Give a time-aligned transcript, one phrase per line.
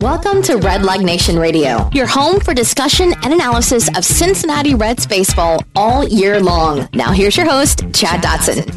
[0.00, 5.06] Welcome to Red Redleg Nation Radio, your home for discussion and analysis of Cincinnati Reds
[5.06, 6.88] baseball all year long.
[6.92, 8.68] Now here's your host, Chad Dotson.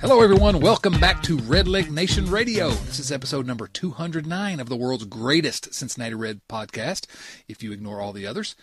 [0.00, 0.60] Hello, everyone.
[0.60, 2.70] Welcome back to Red Redleg Nation Radio.
[2.70, 7.06] This is episode number 209 of the world's greatest Cincinnati Red podcast,
[7.48, 8.56] if you ignore all the others.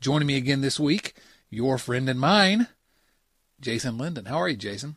[0.00, 1.14] Joining me again this week,
[1.48, 2.66] your friend and mine,
[3.60, 4.24] Jason Linden.
[4.26, 4.96] How are you, Jason?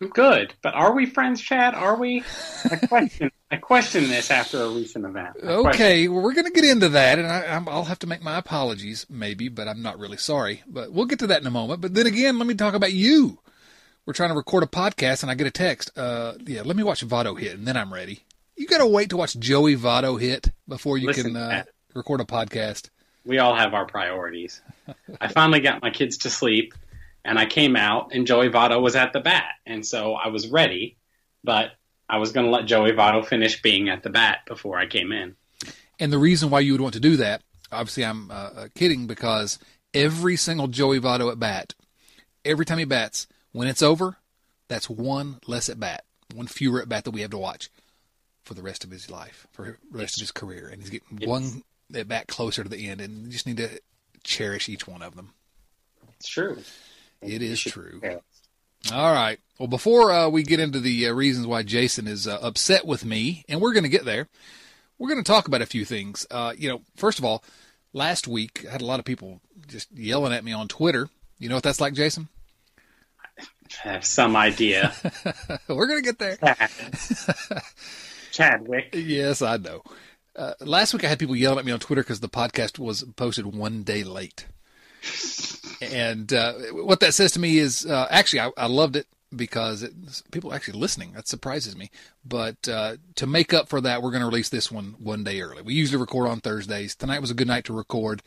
[0.00, 1.74] I'm good, but are we friends, Chad?
[1.74, 2.24] Are we?
[2.70, 3.30] I question.
[3.50, 5.36] I question this after a recent event.
[5.44, 8.22] I okay, well, we're going to get into that, and I, will have to make
[8.22, 10.62] my apologies, maybe, but I'm not really sorry.
[10.66, 11.82] But we'll get to that in a moment.
[11.82, 13.40] But then again, let me talk about you.
[14.06, 15.96] We're trying to record a podcast, and I get a text.
[15.98, 18.20] Uh, yeah, let me watch Votto hit, and then I'm ready.
[18.56, 21.64] You got to wait to watch Joey Votto hit before you Listen, can uh,
[21.94, 22.88] record a podcast.
[23.26, 24.62] We all have our priorities.
[25.20, 26.72] I finally got my kids to sleep
[27.24, 30.48] and I came out, and Joey Votto was at the bat, and so I was
[30.48, 30.96] ready,
[31.44, 31.72] but
[32.08, 35.12] I was going to let Joey Votto finish being at the bat before I came
[35.12, 35.36] in.
[35.98, 39.06] And the reason why you would want to do that, obviously, I'm uh, uh kidding
[39.06, 39.58] because
[39.92, 41.74] every single Joey Votto at bat,
[42.44, 44.16] every time he bats, when it's over,
[44.68, 46.04] that's one less at bat,
[46.34, 47.70] one fewer at bat that we have to watch
[48.44, 51.28] for the rest of his life, for the rest of his career, and he's getting
[51.28, 51.62] one
[51.94, 53.80] at bat closer to the end, and you just need to
[54.24, 55.32] cherish each one of them.
[56.18, 56.58] It's true.
[57.22, 58.00] It is true.
[58.92, 59.38] All right.
[59.58, 63.04] Well, before uh, we get into the uh, reasons why Jason is uh, upset with
[63.04, 64.28] me, and we're going to get there,
[64.98, 66.26] we're going to talk about a few things.
[66.30, 67.44] Uh, you know, first of all,
[67.92, 71.10] last week I had a lot of people just yelling at me on Twitter.
[71.38, 72.28] You know what that's like, Jason?
[73.38, 73.44] I
[73.82, 74.94] have some idea.
[75.68, 76.38] we're going to get there.
[78.32, 78.94] Chadwick.
[78.94, 79.82] Yes, I know.
[80.34, 83.04] Uh, last week I had people yelling at me on Twitter because the podcast was
[83.16, 84.46] posted one day late
[85.80, 89.82] and uh, what that says to me is uh, actually I, I, loved it because
[89.82, 89.92] it,
[90.30, 91.12] people are actually listening.
[91.12, 91.90] That surprises me.
[92.24, 95.40] But uh, to make up for that, we're going to release this one one day
[95.40, 95.62] early.
[95.62, 96.94] We usually record on Thursdays.
[96.94, 98.22] Tonight was a good night to record.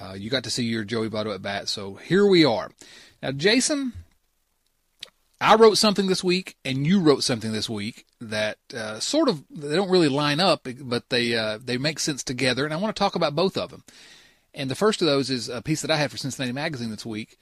[0.00, 2.70] Uh, you got to see your Joey Votto at bat, so here we are.
[3.22, 3.92] Now, Jason,
[5.40, 9.44] I wrote something this week, and you wrote something this week that uh, sort of
[9.50, 12.94] they don't really line up, but they uh, they make sense together, and I want
[12.94, 13.84] to talk about both of them.
[14.54, 17.04] And the first of those is a piece that I had for Cincinnati Magazine this
[17.04, 17.38] week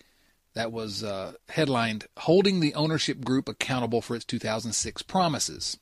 [0.54, 5.78] that was uh, headlined Holding the Ownership Group Accountable for Its 2006 Promises.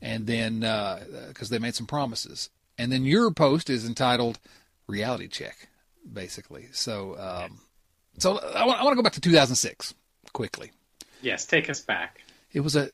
[0.00, 2.50] And then, because uh, they made some promises.
[2.78, 4.38] And then your post is entitled
[4.86, 5.68] Reality Check,
[6.10, 6.68] basically.
[6.72, 7.60] So, um,
[8.16, 9.94] so I want, I want to go back to 2006
[10.32, 10.70] quickly.
[11.20, 12.20] Yes, take us back.
[12.52, 12.90] It was a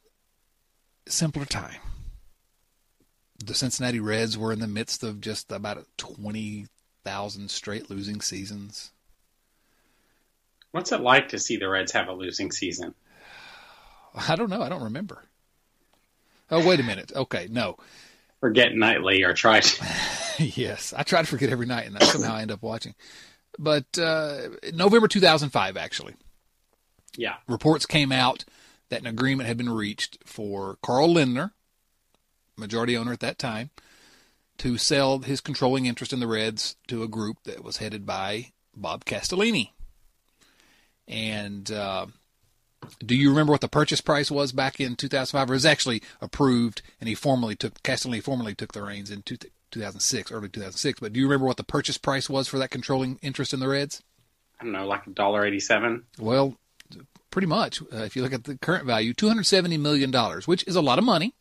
[1.06, 1.80] simpler time.
[3.44, 6.66] The Cincinnati Reds were in the midst of just about a 20
[7.04, 8.90] thousand straight losing seasons.
[10.72, 12.94] What's it like to see the Reds have a losing season?
[14.28, 14.62] I don't know.
[14.62, 15.22] I don't remember.
[16.50, 17.12] Oh, wait a minute.
[17.14, 17.76] Okay, no.
[18.40, 19.86] Forget nightly or try to.
[20.38, 22.94] yes, I try to forget every night, and somehow I end up watching.
[23.58, 26.14] But uh, November 2005, actually.
[27.16, 27.36] Yeah.
[27.48, 28.44] Reports came out
[28.88, 31.52] that an agreement had been reached for Carl Lindner,
[32.56, 33.70] majority owner at that time,
[34.58, 38.52] to sell his controlling interest in the Reds to a group that was headed by
[38.76, 39.70] Bob Castellini.
[41.06, 42.06] And uh,
[43.04, 45.48] do you remember what the purchase price was back in 2005?
[45.48, 50.32] It was actually approved, and he formally took Castellini formally took the reins in 2006,
[50.32, 51.00] early 2006.
[51.00, 53.68] But do you remember what the purchase price was for that controlling interest in the
[53.68, 54.02] Reds?
[54.60, 56.04] I don't know, like a dollar eighty-seven.
[56.18, 56.56] Well,
[57.30, 57.82] pretty much.
[57.82, 60.98] Uh, if you look at the current value, 270 million dollars, which is a lot
[60.98, 61.34] of money.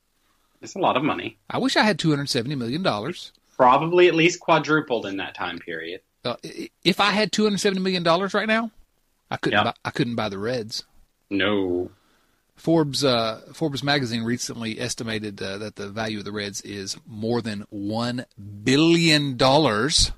[0.64, 1.38] It's a lot of money.
[1.50, 3.34] I wish I had two hundred seventy million dollars.
[3.56, 6.02] Probably at least quadrupled in that time period.
[6.26, 6.38] Uh,
[6.84, 8.72] if I had two hundred seventy million dollars right now,
[9.30, 9.58] I couldn't.
[9.58, 9.66] Yep.
[9.66, 10.86] Buy, I couldn't buy the Reds.
[11.30, 11.92] No.
[12.56, 17.42] Forbes uh, Forbes magazine recently estimated uh, that the value of the Reds is more
[17.42, 18.26] than one
[18.64, 20.12] billion dollars.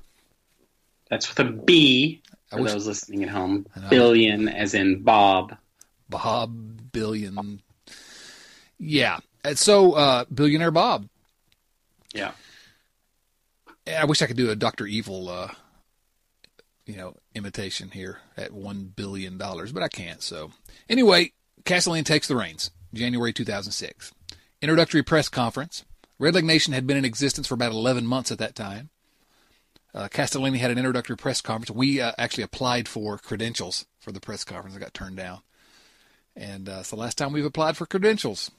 [1.09, 3.65] That's with a B for wish, those listening at home.
[3.89, 5.55] Billion, as in Bob.
[6.09, 7.61] Bob billion.
[8.77, 11.07] Yeah, and so, uh, billionaire Bob.
[12.13, 12.31] Yeah.
[13.87, 15.49] I wish I could do a Doctor Evil, uh,
[16.85, 20.21] you know, imitation here at one billion dollars, but I can't.
[20.21, 20.51] So,
[20.89, 21.33] anyway,
[21.63, 24.11] Castellini takes the reins, January 2006,
[24.61, 25.85] introductory press conference.
[26.17, 28.89] Red Leg Nation had been in existence for about 11 months at that time.
[29.93, 31.71] Uh, Castellini had an introductory press conference.
[31.71, 34.75] We uh, actually applied for credentials for the press conference.
[34.75, 35.39] I got turned down.
[36.35, 38.51] And uh, it's the last time we've applied for credentials.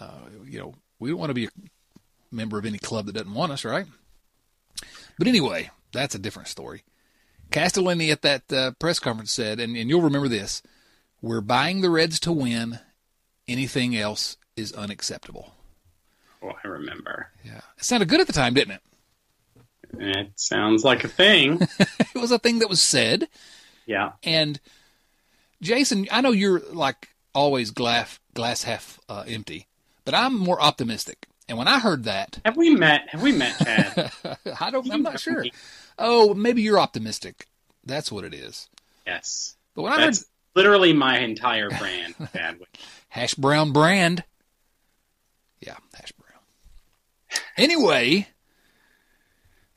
[0.00, 1.50] Uh, you know, we don't want to be a
[2.30, 3.86] member of any club that doesn't want us, right?
[5.18, 6.82] But anyway, that's a different story.
[7.50, 10.62] Castellini at that uh, press conference said, and, and you'll remember this
[11.20, 12.78] we're buying the Reds to win.
[13.46, 15.54] Anything else is unacceptable.
[16.42, 17.28] Oh, I remember.
[17.44, 17.60] Yeah.
[17.76, 18.82] It sounded good at the time, didn't it?
[19.98, 21.60] It sounds like a thing.
[21.80, 23.28] it was a thing that was said.
[23.86, 24.12] Yeah.
[24.22, 24.60] And
[25.60, 29.66] Jason, I know you're like always glass glass half uh, empty,
[30.10, 31.28] but I'm more optimistic.
[31.48, 33.08] And when I heard that, have we met?
[33.08, 34.12] Have we met, Chad?
[34.60, 34.90] I don't.
[34.92, 35.44] I'm not sure.
[35.98, 37.46] Oh, maybe you're optimistic.
[37.84, 38.68] That's what it is.
[39.06, 39.56] Yes.
[39.74, 42.60] But when That's I heard literally my entire brand, Chad.
[43.08, 44.24] hash brown brand,
[45.60, 47.42] yeah, hash brown.
[47.56, 48.28] Anyway,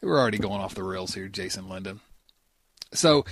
[0.01, 2.01] we're already going off the rails here, Jason Linden.
[2.93, 3.25] So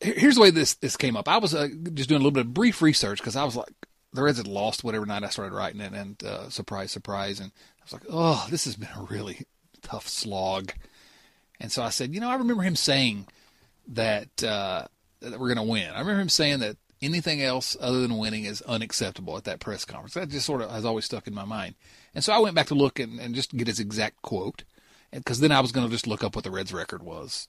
[0.00, 1.28] here's the way this this came up.
[1.28, 3.72] I was uh, just doing a little bit of brief research because I was like,
[4.16, 7.52] the Reds had lost whatever night I started writing it, and uh, surprise, surprise, and
[7.80, 9.42] I was like, oh, this has been a really
[9.82, 10.72] tough slog.
[11.60, 13.28] And so I said, you know, I remember him saying
[13.88, 14.86] that uh,
[15.20, 15.90] that we're going to win.
[15.90, 19.84] I remember him saying that anything else other than winning is unacceptable at that press
[19.84, 20.14] conference.
[20.14, 21.74] That just sort of has always stuck in my mind.
[22.14, 24.64] And so I went back to look and, and just get his exact quote,
[25.12, 27.48] because then I was going to just look up what the Reds' record was.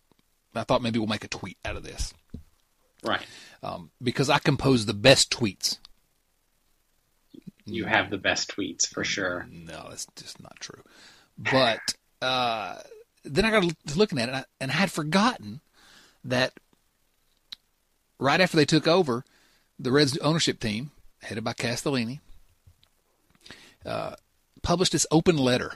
[0.56, 2.14] I thought maybe we'll make a tweet out of this.
[3.04, 3.26] Right.
[3.62, 5.78] Um, because I compose the best tweets.
[7.68, 9.46] You have the best tweets for sure.
[9.52, 10.82] No, that's just not true.
[11.38, 11.82] But
[12.22, 12.78] uh,
[13.24, 15.60] then I got to looking at it, and I, and I had forgotten
[16.24, 16.54] that
[18.20, 19.26] right after they took over,
[19.78, 20.92] the Reds ownership team,
[21.22, 22.22] headed by Castellini,
[23.86, 24.16] uh,
[24.64, 25.74] published this open letter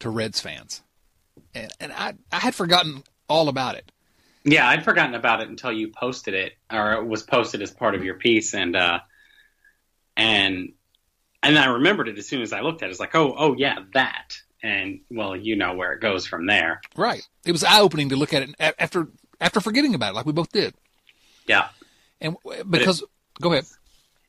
[0.00, 0.82] to Reds fans,
[1.54, 3.90] and and I I had forgotten all about it.
[4.44, 7.94] Yeah, I'd forgotten about it until you posted it, or it was posted as part
[7.94, 9.00] of your piece, and uh,
[10.16, 10.72] and
[11.42, 12.90] and I remembered it as soon as I looked at it.
[12.90, 16.80] It's like, oh, oh yeah, that, and well, you know where it goes from there.
[16.96, 17.26] Right.
[17.44, 19.08] It was eye opening to look at it after
[19.40, 20.74] after forgetting about it, like we both did.
[21.46, 21.68] Yeah.
[22.20, 22.36] And
[22.70, 23.08] because, it,
[23.40, 23.64] go ahead.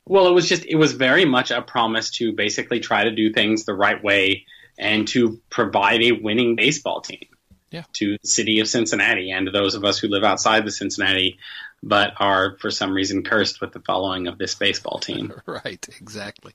[0.06, 3.32] Well, it was just it was very much a promise to basically try to do
[3.32, 4.46] things the right way
[4.76, 7.26] and to provide a winning baseball team
[7.70, 7.84] yeah.
[7.92, 11.38] to the city of Cincinnati and to those of us who live outside the Cincinnati
[11.84, 15.32] but are for some reason cursed with the following of this baseball team.
[15.46, 16.54] right, exactly.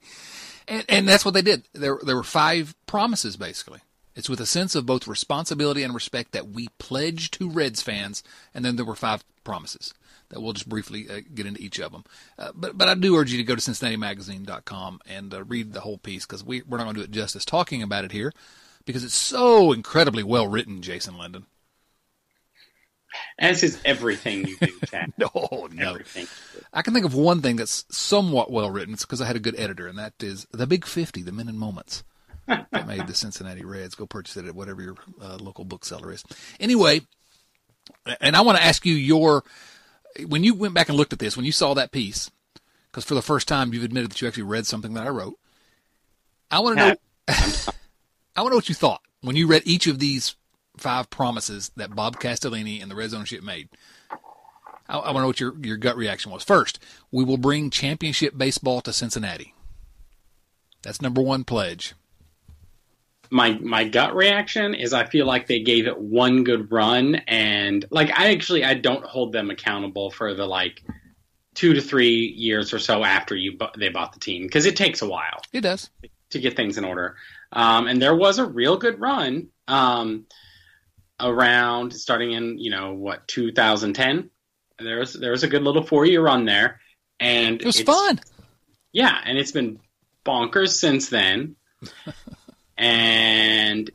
[0.69, 1.63] And and that's what they did.
[1.74, 3.80] There there were five promises basically.
[4.16, 8.21] It's with a sense of both responsibility and respect that we pledge to Reds fans,
[8.54, 9.94] and then there were five promises
[10.30, 12.04] that we'll just briefly uh, get into each of them.
[12.38, 15.81] Uh, but but I do urge you to go to CincinnatiMagazine.com and uh, read the
[15.81, 18.33] whole piece because we we're not going to do it justice talking about it here
[18.86, 21.45] because it's so incredibly well written, Jason Linden.
[23.38, 25.13] As is everything you do, Chad.
[25.17, 25.91] no, no.
[25.91, 26.27] Everything.
[26.73, 28.94] I can think of one thing that's somewhat well written.
[28.94, 31.47] It's because I had a good editor, and that is The Big 50, The Men
[31.47, 32.03] and Moments.
[32.47, 33.95] that made the Cincinnati Reds.
[33.95, 36.23] Go purchase it at whatever your uh, local bookseller is.
[36.59, 37.01] Anyway,
[38.21, 39.44] and I want to ask you your
[40.27, 42.31] when you went back and looked at this, when you saw that piece,
[42.91, 45.38] because for the first time you've admitted that you actually read something that I wrote.
[46.51, 46.95] I want to know.
[47.27, 50.35] I want to know what you thought when you read each of these
[50.80, 53.69] five promises that Bob Castellini and the Reds ownership made.
[54.88, 56.44] I, I want to know what your your gut reaction was.
[56.44, 56.80] First,
[57.12, 59.54] we will bring championship baseball to Cincinnati.
[60.81, 61.94] That's number one pledge
[63.31, 67.86] my my gut reaction is I feel like they gave it one good run and
[67.92, 70.83] like I actually I don't hold them accountable for the like
[71.54, 75.02] two to three years or so after you they bought the team because it takes
[75.02, 75.42] a while.
[75.54, 75.90] It does
[76.31, 77.16] to get things in order.
[77.52, 80.26] Um, and there was a real good run um,
[81.19, 84.30] around starting in you know what 2010.
[84.80, 86.80] There was there was a good little four year run there,
[87.19, 88.19] and it was fun.
[88.92, 89.80] Yeah, and it's been
[90.26, 91.56] bonkers since then.
[92.78, 93.90] and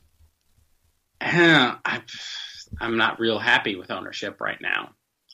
[1.21, 1.77] uh,
[2.81, 4.91] I'm not real happy with ownership right now.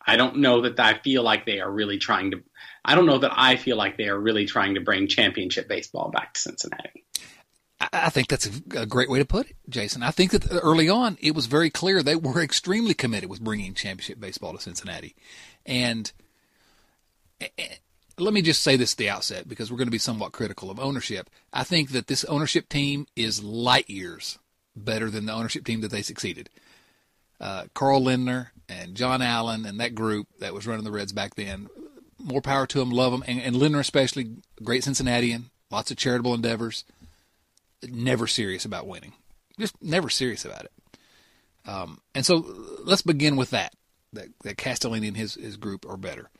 [0.07, 2.43] I don't know that I feel like they are really trying to.
[2.85, 6.11] I don't know that I feel like they are really trying to bring championship baseball
[6.11, 7.05] back to Cincinnati.
[7.81, 8.47] I think that's
[8.77, 10.03] a great way to put it, Jason.
[10.03, 13.73] I think that early on it was very clear they were extremely committed with bringing
[13.75, 15.15] championship baseball to Cincinnati,
[15.65, 16.13] and
[18.19, 20.71] let me just say this at the outset because we're going to be somewhat critical
[20.71, 21.31] of ownership.
[21.53, 24.39] I think that this ownership team is light years
[24.77, 26.51] better than the ownership team that they succeeded.
[27.41, 31.35] Uh, Carl Lindner and John Allen and that group that was running the Reds back
[31.35, 31.69] then,
[32.19, 36.35] more power to them, love them, and, and Lindner especially, great Cincinnatian, lots of charitable
[36.35, 36.85] endeavors,
[37.89, 39.13] never serious about winning,
[39.59, 40.73] just never serious about it.
[41.67, 42.45] Um, and so
[42.85, 43.75] let's begin with that.
[44.13, 46.31] That, that Castellini and his, his group are better.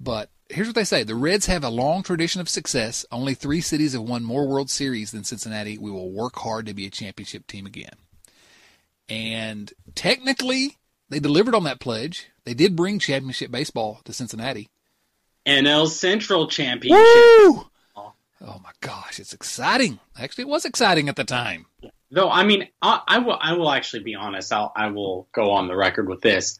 [0.00, 3.04] But here's what they say the Reds have a long tradition of success.
[3.12, 5.78] Only three cities have won more World Series than Cincinnati.
[5.78, 7.94] We will work hard to be a championship team again.
[9.08, 10.78] And technically,
[11.08, 12.30] they delivered on that pledge.
[12.44, 14.70] They did bring championship baseball to Cincinnati.
[15.46, 17.04] NL Central Championship.
[17.04, 17.66] Woo!
[18.42, 20.00] Oh my gosh, it's exciting.
[20.18, 21.66] Actually, it was exciting at the time.
[22.10, 23.38] Though, I mean, I, I will.
[23.40, 24.52] I will actually be honest.
[24.52, 26.58] I'll, I will go on the record with this.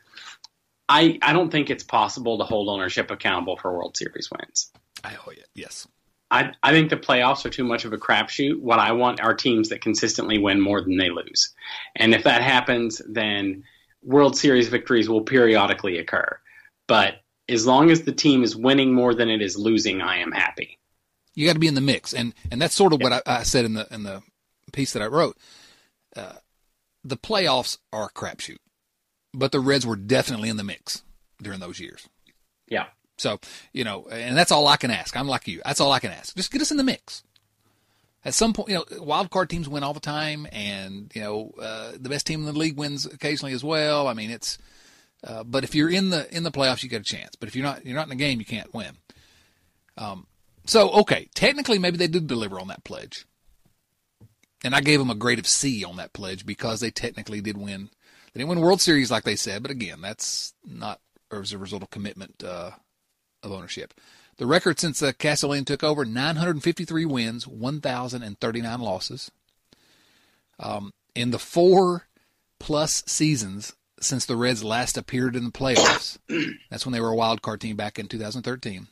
[0.89, 4.73] I, I don't think it's possible to hold ownership accountable for World Series wins.
[5.03, 5.87] I oh yeah, yes.
[6.33, 8.61] I, I think the playoffs are too much of a crapshoot.
[8.61, 11.55] What I want are teams that consistently win more than they lose.
[11.97, 13.65] And if that happens, then
[14.03, 16.39] World Series victories will periodically occur.
[16.87, 17.15] But
[17.49, 20.79] as long as the team is winning more than it is losing, I am happy.
[21.35, 23.43] You got to be in the mix, and and that's sort of what I, I
[23.45, 24.23] said in the in the
[24.73, 25.37] piece that I wrote.
[26.17, 26.35] Uh,
[27.05, 28.59] the playoffs are a crapshoot,
[29.33, 31.03] but the Reds were definitely in the mix
[31.43, 32.09] during those years.
[32.69, 32.87] Yeah.
[33.17, 33.39] So
[33.73, 35.17] you know, and that's all I can ask.
[35.17, 35.61] I'm like you.
[35.65, 36.35] That's all I can ask.
[36.35, 37.23] Just get us in the mix.
[38.25, 41.53] At some point, you know, wild card teams win all the time, and you know,
[41.61, 44.09] uh, the best team in the league wins occasionally as well.
[44.09, 44.59] I mean, it's.
[45.23, 47.35] Uh, but if you're in the in the playoffs, you get a chance.
[47.37, 48.97] But if you're not, you're not in the game, you can't win.
[49.97, 50.27] Um,
[50.67, 53.27] so okay, technically, maybe they did deliver on that pledge,
[54.65, 57.57] and I gave them a grade of C on that pledge because they technically did
[57.57, 57.91] win.
[58.33, 61.01] They didn't win World Series like they said, but again, that's not
[61.33, 62.73] as a result of commitment uh,
[63.43, 63.95] of ownership.
[64.37, 69.31] The record since uh, Castellini took over: 953 wins, 1,039 losses.
[70.59, 72.07] Um, in the four
[72.59, 76.19] plus seasons since the Reds last appeared in the playoffs,
[76.71, 78.89] that's when they were a wild card team back in 2013.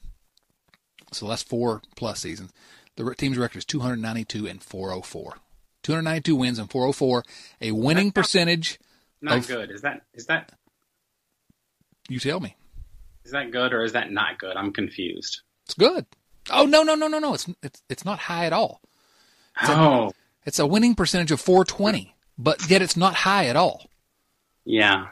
[1.13, 2.53] So that's four plus seasons.
[2.97, 5.37] The team's record is 292 and 404.
[5.83, 7.23] 292 wins and 404.
[7.61, 8.79] A winning percentage.
[9.23, 9.71] Not of, good.
[9.71, 10.53] Is that is that
[12.09, 12.57] You tell me.
[13.25, 14.57] is that good or is that not good?
[14.57, 15.41] I'm confused.
[15.67, 16.07] It's good.
[16.51, 17.35] Oh no no no no no!
[17.35, 18.81] It's it's it's not high at all.
[19.61, 20.11] It's a, Oh,
[20.47, 23.91] it's a winning percentage of 420, but yet it's not high at all.
[24.65, 25.09] yeah.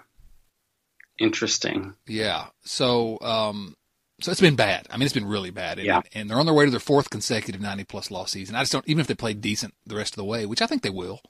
[1.19, 1.95] Interesting.
[2.07, 2.47] Yeah.
[2.65, 3.75] So um,
[4.21, 4.87] so it's been bad.
[4.91, 5.79] I mean, it's been really bad.
[5.79, 6.01] And, Yeah.
[6.15, 8.55] and they're on their way to their fourth consecutive 90 plus loss season.
[8.55, 10.67] I just don't even if they play decent the rest of the way, which I
[10.67, 11.21] think they will.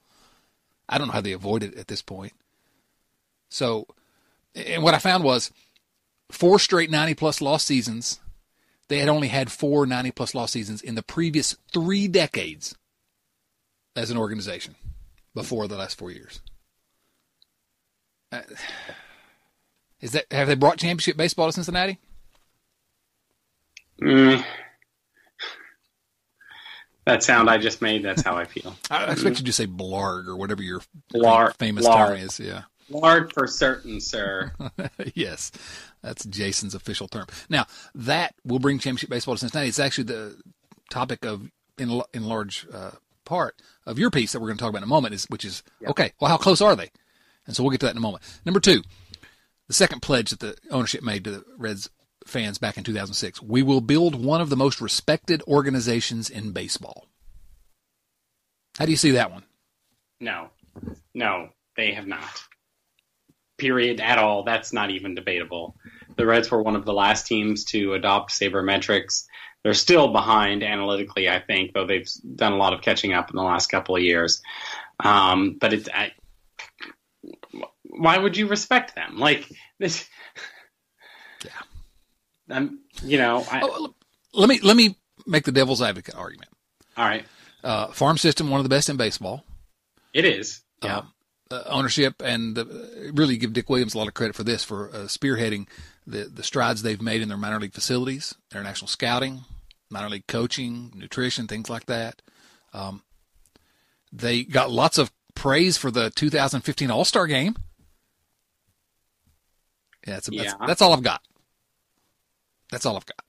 [0.87, 2.33] I don't know how they avoid it at this point.
[3.49, 3.87] So,
[4.55, 5.51] and what I found was
[6.31, 8.19] four straight 90 plus loss seasons.
[8.87, 12.73] They had only had four 90 plus loss seasons in the previous three decades
[13.97, 14.75] as an organization
[15.35, 16.41] before the last four years.
[18.31, 18.41] Uh,
[20.01, 21.99] is that have they brought championship baseball to Cincinnati?
[24.01, 24.43] Mm.
[27.05, 28.75] That sound I just made, that's how I feel.
[28.91, 30.81] I expect you to say blarg or whatever your
[31.13, 32.07] Blar- famous blarg.
[32.09, 32.39] term is.
[32.39, 32.63] Yeah.
[32.89, 34.51] Lard for certain, sir.
[35.15, 35.51] yes,
[36.01, 37.25] that's Jason's official term.
[37.49, 39.69] Now that will bring championship baseball to Cincinnati.
[39.69, 40.37] It's actually the
[40.89, 42.91] topic of in in large uh,
[43.25, 45.13] part of your piece that we're going to talk about in a moment.
[45.13, 46.13] Is which is okay.
[46.19, 46.89] Well, how close are they?
[47.45, 48.23] And so we'll get to that in a moment.
[48.45, 48.81] Number two,
[49.67, 51.89] the second pledge that the ownership made to the Reds
[52.27, 57.07] fans back in 2006: we will build one of the most respected organizations in baseball.
[58.77, 59.43] How do you see that one?
[60.19, 60.49] No,
[61.13, 62.43] no, they have not.
[63.57, 64.43] Period at all.
[64.43, 65.75] That's not even debatable.
[66.15, 69.25] The Reds were one of the last teams to adopt sabermetrics.
[69.63, 73.35] They're still behind analytically, I think, though they've done a lot of catching up in
[73.35, 74.41] the last couple of years.
[74.99, 76.11] Um, but it's I,
[77.83, 79.17] why would you respect them?
[79.17, 80.07] Like this.
[82.49, 83.93] I'm, you know, I, Oh,
[84.33, 86.49] let me let me make the devil's advocate argument.
[86.95, 87.25] all right.
[87.63, 89.43] Uh, farm system, one of the best in baseball.
[90.13, 90.61] It is.
[90.83, 90.97] Yeah.
[90.99, 91.13] Um,
[91.49, 92.65] uh, ownership and uh,
[93.13, 95.67] really give Dick Williams a lot of credit for this for uh, spearheading
[96.05, 99.41] the the strides they've made in their minor league facilities, international scouting,
[99.89, 102.21] minor league coaching, nutrition, things like that.
[102.73, 103.01] Um,
[104.11, 107.55] they got lots of praise for the 2015 All Star Game.
[110.05, 110.53] Yeah, that's, that's, Yeah.
[110.65, 111.21] that's all I've got.
[112.71, 113.19] That's all I've got.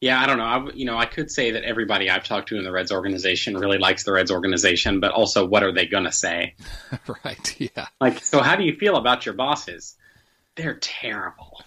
[0.00, 0.44] Yeah, I don't know.
[0.44, 3.56] I, you know, I could say that everybody I've talked to in the Reds organization
[3.56, 6.56] really likes the Reds organization, but also, what are they going to say?
[7.24, 7.60] right?
[7.60, 7.86] Yeah.
[8.00, 9.96] Like, so how do you feel about your bosses?
[10.56, 11.62] They're terrible.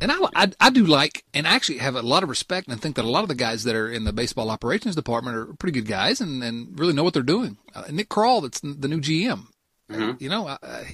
[0.00, 2.96] And I, I, I do like, and actually have a lot of respect and think
[2.96, 5.80] that a lot of the guys that are in the baseball operations department are pretty
[5.80, 7.56] good guys and, and really know what they're doing.
[7.74, 9.46] Uh, Nick Krall, that's the new GM.
[9.90, 10.20] Mhm.
[10.20, 10.84] You know, uh,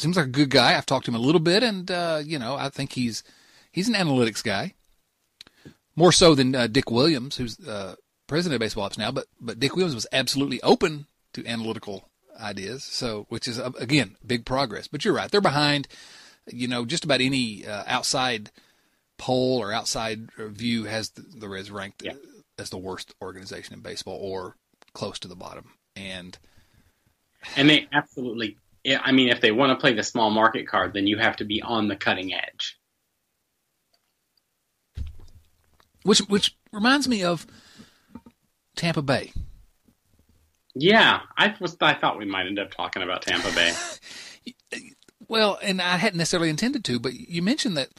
[0.00, 0.76] seems like a good guy.
[0.76, 3.22] I've talked to him a little bit, and uh, you know, I think he's
[3.72, 4.74] he's an analytics guy.
[5.96, 9.10] more so than uh, Dick Williams, who's uh, president of baseball ops now.
[9.10, 12.08] But but Dick Williams was absolutely open to analytical
[12.40, 14.88] ideas, so which is uh, again big progress.
[14.88, 15.88] But you're right; they're behind.
[16.50, 18.50] You know, just about any uh, outside
[19.18, 22.14] poll or outside view has the, the Reds ranked Yeah.
[22.56, 24.56] as the worst organization in baseball or
[24.94, 25.72] close to the bottom.
[25.94, 26.38] And
[27.56, 28.56] And they absolutely.
[28.84, 31.36] Yeah, I mean, if they want to play the small market card, then you have
[31.36, 32.78] to be on the cutting edge.
[36.08, 37.46] which which reminds me of
[38.76, 39.32] Tampa Bay.
[40.74, 41.76] Yeah, I was.
[41.80, 43.72] I thought we might end up talking about Tampa Bay.
[45.30, 47.90] Well, and I hadn't necessarily intended to, but you mentioned that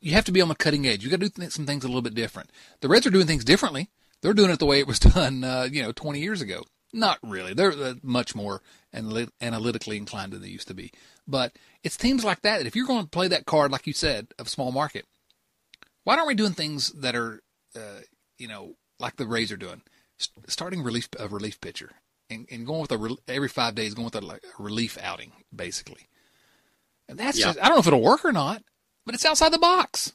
[0.00, 1.04] you have to be on the cutting edge.
[1.04, 2.48] You got to do th- some things a little bit different.
[2.80, 3.90] The Reds are doing things differently.
[4.22, 6.64] They're doing it the way it was done, uh, you know, 20 years ago.
[6.92, 7.54] Not really.
[7.54, 10.90] They're uh, much more analytically inclined than they used to be.
[11.26, 11.52] But
[11.84, 12.58] it's teams like that.
[12.58, 15.06] that If you're going to play that card, like you said, of small market,
[16.04, 17.42] why aren't we doing things that are,
[17.76, 18.00] uh,
[18.38, 19.82] you know, like the Rays are doing?
[20.18, 21.92] S- starting relief a relief pitcher
[22.28, 24.98] and, and going with a re- every five days, going with a, like, a relief
[25.00, 26.08] outing, basically.
[27.08, 27.46] And that's Yeah.
[27.46, 28.62] just, I don't know if it'll work or not,
[29.06, 30.12] but it's outside the box.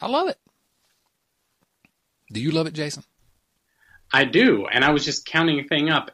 [0.00, 0.38] I love it.
[2.32, 3.04] Do you love it, Jason?
[4.12, 6.10] I do, and I was just counting a thing up.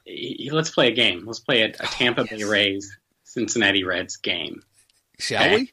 [0.51, 1.25] Let's play a game.
[1.27, 2.49] Let's play a, a Tampa Bay yes.
[2.49, 4.63] Rays Cincinnati Reds game.
[5.19, 5.57] Shall Okay.
[5.57, 5.73] we?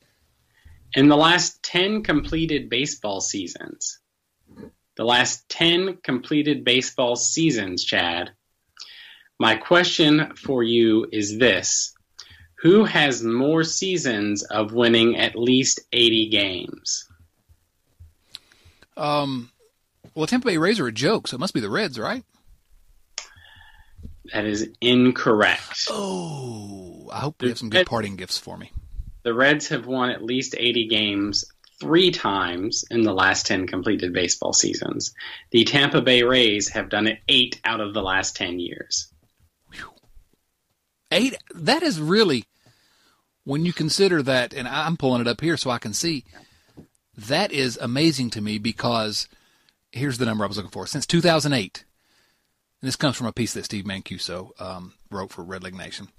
[0.95, 3.99] In the last 10 completed baseball seasons,
[4.95, 8.31] the last 10 completed baseball seasons, Chad,
[9.39, 11.93] my question for you is this
[12.59, 17.07] Who has more seasons of winning at least 80 games?
[18.97, 19.51] Um,
[20.15, 22.23] well, Tampa Bay Rays are a joke, so it must be the Reds, right?
[24.33, 25.87] That is incorrect.
[25.89, 28.71] Oh, I hope we have some good parting gifts for me.
[29.23, 31.45] The Reds have won at least 80 games
[31.79, 35.13] three times in the last 10 completed baseball seasons.
[35.51, 39.11] The Tampa Bay Rays have done it eight out of the last 10 years.
[41.11, 41.37] Eight.
[41.53, 42.45] That is really,
[43.43, 46.25] when you consider that, and I'm pulling it up here so I can see.
[47.15, 49.27] That is amazing to me because
[49.95, 50.85] here's the number I was looking for.
[50.85, 51.85] Since 2008,
[52.81, 56.09] and this comes from a piece that Steve Mancuso um, wrote for Red Leg Nation.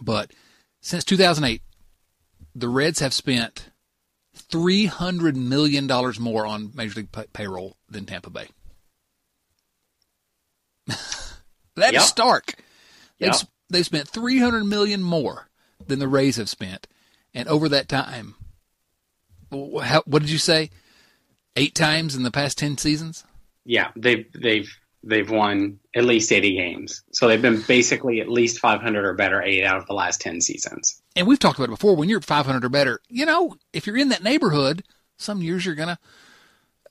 [0.00, 0.30] But
[0.80, 1.62] since 2008,
[2.54, 3.70] the Reds have spent
[4.52, 5.88] $300 million
[6.20, 8.48] more on Major League pay- payroll than Tampa Bay.
[11.76, 12.54] That is stark.
[13.20, 13.42] They've, Yep.
[13.70, 15.48] they've spent 300 million more
[15.86, 16.88] than the Rays have spent.
[17.32, 18.34] And over that time,
[19.52, 20.70] how, what did you say?
[21.58, 23.24] Eight times in the past 10 seasons?
[23.64, 24.70] Yeah, they've they've
[25.04, 27.02] they've won at least 80 games.
[27.12, 30.40] So they've been basically at least 500 or better eight out of the last 10
[30.40, 31.00] seasons.
[31.16, 31.94] And we've talked about it before.
[31.96, 34.84] When you're 500 or better, you know, if you're in that neighborhood,
[35.16, 35.98] some years you're gonna,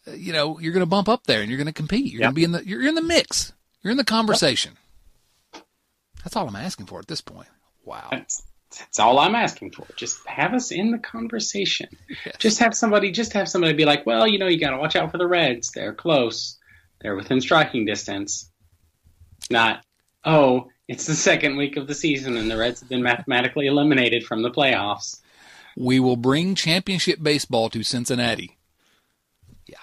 [0.08, 2.12] uh, you know, you're gonna bump up there and you're gonna compete.
[2.12, 2.28] You're Yep.
[2.28, 3.54] gonna be in the, you're in the mix.
[3.82, 4.74] You're in the conversation.
[6.24, 7.48] That's all I'm asking for at this point.
[7.86, 8.10] Wow.
[8.12, 8.44] That's
[8.78, 9.86] that's all I'm asking for.
[9.96, 11.90] Just have us in the conversation.
[12.26, 12.36] Yes.
[12.40, 14.96] Just have somebody just have somebody be like, "Well, you know, you got to watch
[14.96, 15.72] out for the Reds.
[15.72, 16.58] They're close.
[17.02, 18.50] They're within striking distance."
[19.50, 19.84] Not,
[20.24, 24.26] "Oh, it's the second week of the season and the Reds have been mathematically eliminated
[24.26, 25.20] from the playoffs."
[25.76, 28.58] We will bring championship baseball to Cincinnati.
[29.68, 29.78] Yeah.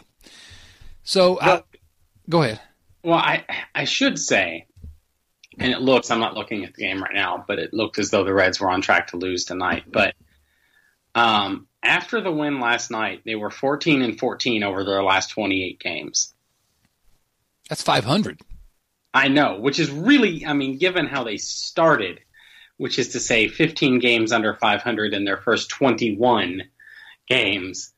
[1.04, 1.62] So I,
[2.28, 2.60] go ahead.
[3.04, 4.66] Well, I I should say,
[5.58, 8.10] and it looks I'm not looking at the game right now, but it looked as
[8.10, 9.84] though the Reds were on track to lose tonight.
[9.90, 10.14] But
[11.14, 15.78] um, after the win last night, they were 14 and 14 over their last 28
[15.78, 16.34] games.
[17.68, 18.40] That's 500.
[19.12, 22.20] I know, which is really, I mean, given how they started,
[22.76, 26.62] which is to say 15 games under 500 in their first 21
[27.28, 27.93] games,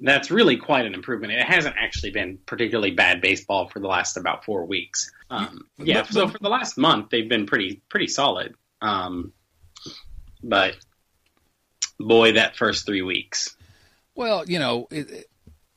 [0.00, 1.32] that's really quite an improvement.
[1.32, 5.10] It hasn't actually been particularly bad baseball for the last about four weeks.
[5.30, 8.54] Um, yeah, But- so for the last month, they've been pretty pretty solid.
[8.82, 9.32] Um,
[10.42, 10.76] but
[11.98, 13.56] boy, that first three weeks.
[14.14, 15.30] Well, you know, it, it-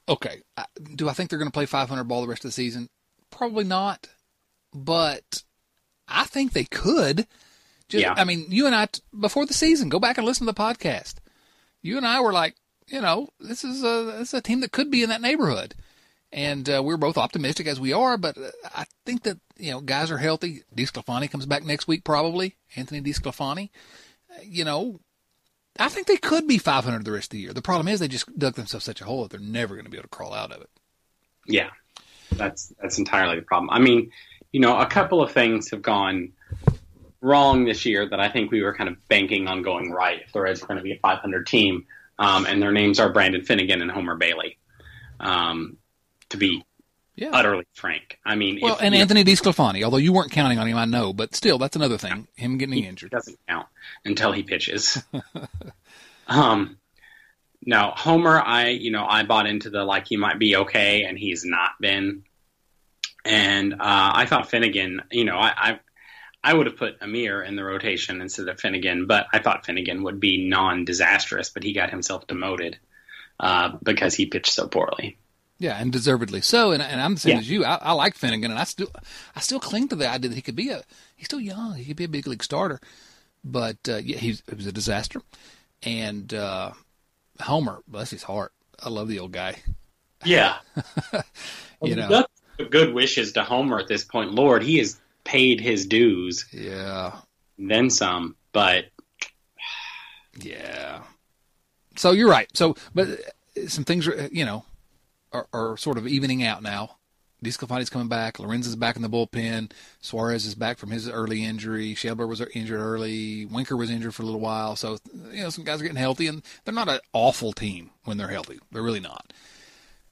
[0.09, 0.41] okay.
[0.55, 2.89] I- Do I think they're going to play 500 ball the rest of the season?
[3.29, 4.07] Probably not.
[4.73, 5.43] But
[6.07, 7.27] I think they could.
[7.89, 8.13] Just, Yeah.
[8.17, 11.15] I mean, you and I before the season, go back and listen to the podcast.
[11.81, 12.55] You and I were like,
[12.87, 15.75] you know, this is a this is a team that could be in that neighborhood,
[16.31, 18.17] and uh, we're both optimistic as we are.
[18.17, 20.63] But uh, I think that you know, guys are healthy.
[20.75, 22.55] DeSclafani comes back next week, probably.
[22.75, 23.69] Anthony DeSclafani.
[24.31, 24.99] Uh, You know,
[25.79, 27.53] I think they could be 500 the rest of the year.
[27.53, 29.91] The problem is they just dug themselves such a hole that they're never going to
[29.91, 30.69] be able to crawl out of it.
[31.45, 31.69] Yeah,
[32.31, 33.69] that's that's entirely the problem.
[33.69, 34.11] I mean,
[34.51, 36.33] you know, a couple of things have gone
[37.21, 40.33] wrong this year that I think we were kind of banking on going right if
[40.33, 41.85] the Reds were going to be a 500 team,
[42.19, 44.57] um, and their names are Brandon Finnegan and Homer Bailey.
[45.19, 45.77] Um,
[46.29, 46.63] to be
[47.15, 47.29] Yeah.
[47.33, 50.77] utterly frank, I mean, Well, if, and Anthony DeSclafani, although you weren't counting on him,
[50.77, 52.27] I know, but still, that's another thing.
[52.35, 53.11] Him getting injured.
[53.11, 53.67] doesn't count
[54.05, 55.01] until he pitches.
[56.27, 56.77] um,
[57.65, 61.17] no, Homer, I you know I bought into the like he might be okay, and
[61.17, 62.23] he's not been.
[63.25, 65.79] And uh, I thought Finnegan, you know, I, I
[66.47, 70.03] I would have put Amir in the rotation instead of Finnegan, but I thought Finnegan
[70.03, 72.77] would be non-disastrous, but he got himself demoted
[73.37, 75.17] uh, because he pitched so poorly.
[75.59, 76.71] Yeah, and deservedly so.
[76.71, 77.39] And, and I'm the same Yeah.
[77.39, 77.65] as you.
[77.65, 78.89] I, I like Finnegan, and I still,
[79.35, 80.83] I still cling to the idea that he could be a.
[81.17, 81.75] He's still young.
[81.75, 82.79] He could be a big league starter,
[83.43, 85.21] but uh, yeah, he's, he was a disaster.
[85.83, 86.71] And uh,
[87.41, 89.57] Homer, bless his heart, I love the old guy.
[90.23, 90.59] Yeah,
[91.83, 92.25] You know.
[92.71, 94.31] Good wishes to Homer at this point.
[94.31, 97.19] Lord, he has paid his dues, Yeah,
[97.57, 98.35] then some.
[98.53, 98.85] But
[100.39, 101.01] yeah.
[101.97, 102.49] So you're right.
[102.55, 103.09] So, but
[103.67, 104.63] some things are, you know,
[105.33, 106.97] are, are sort of evening out now.
[107.43, 108.39] DeSclafani's coming back.
[108.39, 109.71] Lorenzen's back in the bullpen.
[110.01, 111.93] Suarez is back from his early injury.
[111.93, 113.45] Schebler was injured early.
[113.45, 114.75] Winker was injured for a little while.
[114.75, 114.97] So,
[115.31, 118.27] you know, some guys are getting healthy, and they're not an awful team when they're
[118.27, 118.59] healthy.
[118.71, 119.33] They're really not.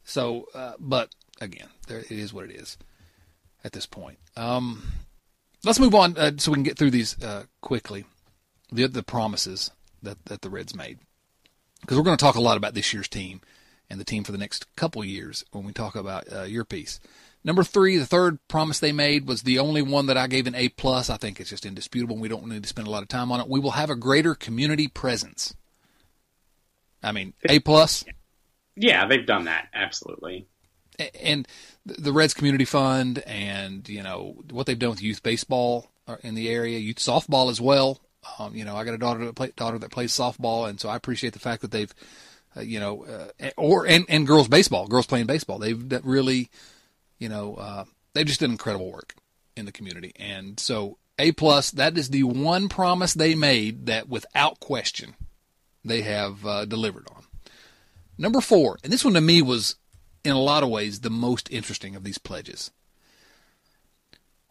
[0.04, 2.78] So, uh, but again, there, it is what it is
[3.64, 4.20] at this point.
[4.38, 4.84] Um,
[5.66, 8.06] let's move on uh, so we can get through these uh, quickly.
[8.72, 11.00] The the promises that that the Reds made,
[11.82, 13.42] because we're going to talk a lot about this year's team
[13.90, 17.00] and the team for the next couple years when we talk about uh, your piece.
[17.44, 20.56] Number three, the third promise they made was the only one that I gave an
[20.56, 21.12] A plus.
[21.12, 22.18] I think it's just indisputable.
[22.18, 23.48] We don't need to spend a lot of time on it.
[23.48, 25.56] We will have a greater community presence.
[27.04, 28.04] I mean, A plus.
[28.76, 30.48] yeah, they've done that absolutely.
[31.22, 31.48] And
[31.86, 36.50] the Reds Community Fund, and you know what they've done with youth baseball in the
[36.50, 38.00] area, youth softball as well.
[38.40, 40.90] Um, you know, I got a daughter that play, daughter that plays softball, and so
[40.90, 41.94] I appreciate the fact that they've,
[42.58, 45.60] uh, you know, uh, or and and girls baseball, girls playing baseball.
[45.60, 46.50] They've really,
[47.20, 49.14] you know, uh, they've just done incredible work
[49.56, 51.72] in the community, and so A plus.
[51.72, 55.16] That is the one promise they made that, without question,
[55.84, 57.24] they have uh, delivered on.
[58.18, 59.76] Number four, and this one to me was
[60.26, 62.72] in a lot of ways the most interesting of these pledges.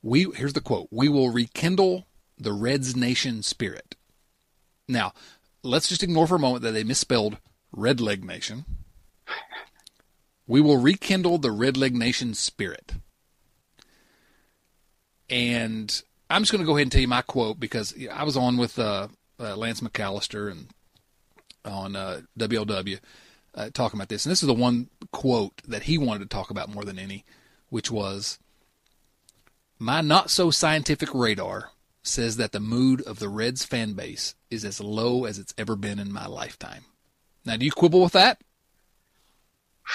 [0.02, 2.06] We here's the quote: "We will rekindle
[2.38, 3.96] the Reds Nation spirit."
[4.86, 5.12] Now,
[5.62, 7.38] let's just ignore for a moment that they misspelled
[7.72, 8.64] Red Leg Nation.
[10.46, 12.92] We will rekindle the Red Leg Nation spirit.
[15.30, 18.36] And I'm just going to go ahead and tell you my quote because I was
[18.36, 19.08] on with uh,
[19.40, 20.68] uh, Lance McAllister and
[21.64, 23.00] on uh, WLW
[23.54, 26.50] uh, talking about this, and this is the one quote that he wanted to talk
[26.50, 27.24] about more than any,
[27.68, 28.38] which was,
[29.78, 31.70] "My not so scientific radar
[32.02, 35.76] says that the mood of the Reds fan base is as low as it's ever
[35.76, 36.84] been in my lifetime."
[37.44, 38.40] Now, do you quibble with that?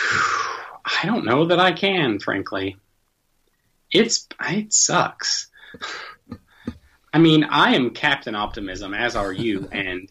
[0.85, 2.77] I don't know that I can, frankly.
[3.91, 5.47] It's it sucks.
[7.13, 10.09] I mean, I am Captain Optimism, as are you, and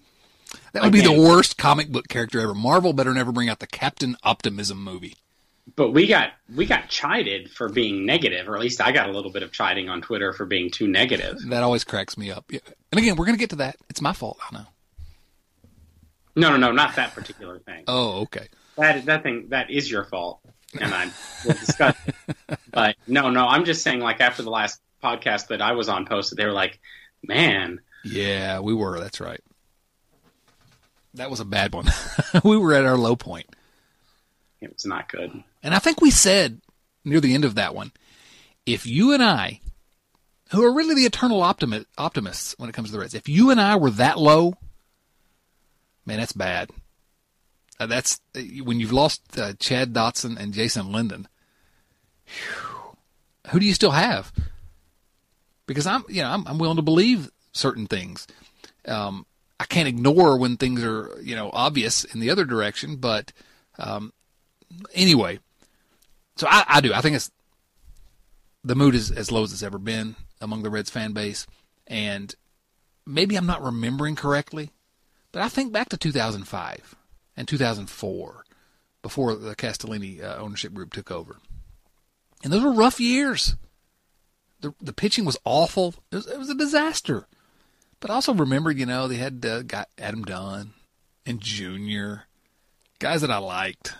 [0.72, 2.54] That would be the worst comic book character ever.
[2.54, 5.16] Marvel better never bring out the Captain Optimism movie.
[5.76, 9.12] but we got we got chided for being negative, or at least I got a
[9.12, 11.38] little bit of chiding on Twitter for being too negative.
[11.48, 12.44] That always cracks me up.
[12.50, 12.60] Yeah.
[12.92, 13.76] And again, we're going to get to that.
[13.90, 14.38] It's my fault.
[14.50, 14.66] I know.
[16.36, 17.84] No, no, no, not that particular thing.
[17.88, 18.48] Oh, okay.
[18.76, 20.40] That that thing that is your fault,
[20.80, 21.10] and I
[21.44, 21.96] will discuss.
[22.06, 22.14] it.
[22.70, 24.00] But no, no, I'm just saying.
[24.00, 26.78] Like after the last podcast that I was on posted, they were like,
[27.24, 29.00] "Man, Yeah, we were.
[29.00, 29.40] That's right.
[31.18, 31.86] That was a bad one.
[32.44, 33.46] we were at our low point.
[34.60, 36.60] it was not good." And I think we said
[37.04, 37.92] near the end of that one,
[38.66, 39.60] if you and I,
[40.50, 43.50] who are really the eternal optimi- optimists when it comes to the Reds, if you
[43.50, 44.54] and I were that low,
[46.06, 46.70] man, that's bad.
[47.80, 51.28] Uh, that's uh, when you've lost uh, Chad Dotson and Jason Linden.
[52.26, 52.96] Whew,
[53.50, 54.32] who do you still have?
[55.66, 58.26] Because I'm, you know, I'm, I'm willing to believe certain things.
[58.86, 59.26] Um,
[59.60, 62.96] I can't ignore when things are, you know, obvious in the other direction.
[62.96, 63.32] But
[63.78, 64.12] um,
[64.94, 65.40] anyway,
[66.36, 66.92] so I, I do.
[66.92, 67.30] I think it's
[68.62, 71.46] the mood is as low as it's ever been among the Reds fan base,
[71.86, 72.34] and
[73.06, 74.70] maybe I'm not remembering correctly,
[75.32, 76.94] but I think back to 2005
[77.36, 78.44] and 2004
[79.02, 81.38] before the Castellini uh, ownership group took over,
[82.44, 83.56] and those were rough years.
[84.60, 85.94] The the pitching was awful.
[86.12, 87.26] It was, it was a disaster.
[88.00, 90.72] But also remember, you know, they had uh, got Adam Dunn
[91.26, 92.24] and Junior,
[92.98, 93.94] guys that I liked.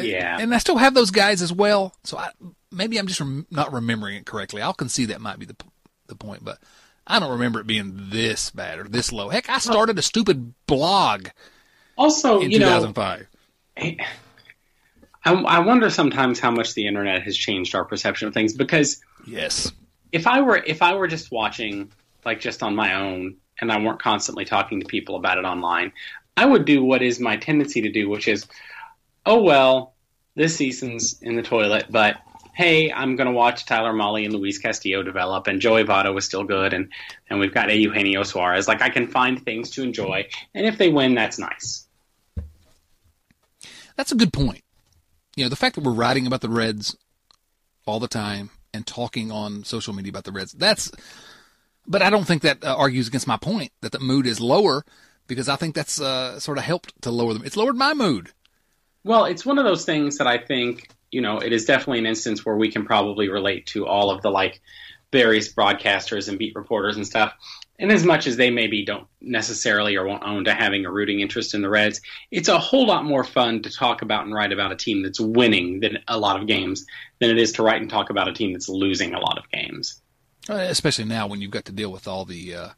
[0.00, 0.38] Yeah.
[0.40, 1.94] And I still have those guys as well.
[2.04, 2.30] So I,
[2.70, 4.60] maybe I'm just rem- not remembering it correctly.
[4.62, 5.68] I'll concede that might be the p-
[6.08, 6.58] the point, but
[7.06, 9.28] I don't remember it being this bad or this low.
[9.30, 11.28] Heck, I started a stupid blog
[11.96, 13.26] Also, in you know, 2005.
[13.76, 13.96] I,
[15.24, 19.72] I wonder sometimes how much the internet has changed our perception of things because Yes.
[20.10, 21.92] if I were if I were just watching
[22.24, 25.92] like just on my own and I weren't constantly talking to people about it online,
[26.36, 28.46] I would do what is my tendency to do, which is,
[29.26, 29.94] oh well,
[30.34, 32.16] this season's in the toilet, but
[32.54, 36.24] hey, I'm going to watch Tyler Mahle and Luis Castillo develop, and Joey Votto is
[36.24, 36.90] still good, and
[37.30, 38.68] and we've got Eugenio Suarez.
[38.68, 41.86] Like I can find things to enjoy, and if they win, that's nice.
[43.96, 44.62] That's a good point.
[45.36, 46.96] You know, the fact that we're writing about the Reds
[47.86, 50.90] all the time and talking on social media about the Reds, that's,
[51.86, 54.84] but I don't think that uh, argues against my point that the mood is lower
[55.26, 57.42] because I think that's uh, sort of helped to lower them.
[57.44, 58.30] It's lowered my mood.
[59.04, 62.06] Well, it's one of those things that I think, you know, it is definitely an
[62.06, 64.60] instance where we can probably relate to all of the like
[65.10, 67.34] various broadcasters and beat reporters and stuff.
[67.78, 71.20] And as much as they maybe don't necessarily or won't own to having a rooting
[71.20, 74.52] interest in the Reds, it's a whole lot more fun to talk about and write
[74.52, 76.86] about a team that's winning than a lot of games
[77.18, 79.50] than it is to write and talk about a team that's losing a lot of
[79.50, 80.01] games.
[80.48, 82.68] Uh, especially now when you've got to deal with all the uh,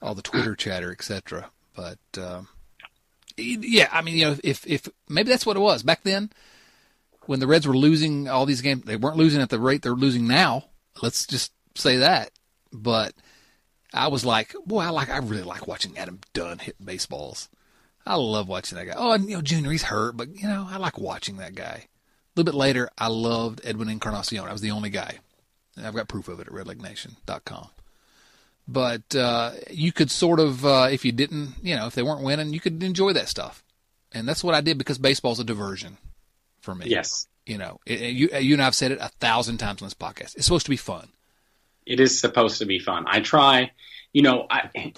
[0.00, 1.50] all the Twitter chatter, etc.
[1.76, 2.48] But um,
[3.36, 6.30] yeah, I mean, you know, if if maybe that's what it was back then
[7.26, 9.92] when the Reds were losing all these games, they weren't losing at the rate they're
[9.92, 10.64] losing now.
[11.02, 12.30] Let's just say that.
[12.72, 13.14] But
[13.92, 17.48] I was like, boy, I like, I really like watching Adam Dunn hit baseballs.
[18.06, 18.94] I love watching that guy.
[18.96, 21.86] Oh, and you know, Junior, he's hurt, but you know, I like watching that guy.
[21.86, 24.44] A little bit later, I loved Edwin Encarnacion.
[24.44, 25.20] I was the only guy.
[25.82, 27.68] I've got proof of it at redlegnation.com.
[28.66, 32.22] But uh, you could sort of, uh, if you didn't, you know, if they weren't
[32.24, 33.62] winning, you could enjoy that stuff.
[34.12, 35.98] And that's what I did because baseball's a diversion
[36.60, 36.86] for me.
[36.88, 37.26] Yes.
[37.44, 39.94] You know, it, it- you, you and I've said it a thousand times on this
[39.94, 40.36] podcast.
[40.36, 41.08] It's supposed to be fun.
[41.84, 43.04] it is supposed to be fun.
[43.06, 43.72] I try,
[44.14, 44.94] you know, I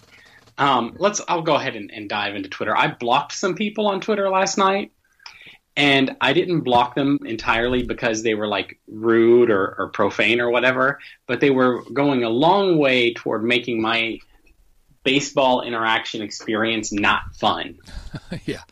[0.58, 1.20] um, let's.
[1.26, 2.76] I'll go ahead and, and dive into Twitter.
[2.76, 4.92] I blocked some people on Twitter last night,
[5.76, 10.50] and I didn't block them entirely because they were like rude or, or profane or
[10.50, 14.18] whatever, but they were going a long way toward making my
[15.04, 17.78] baseball interaction experience not fun.
[18.46, 18.62] yeah.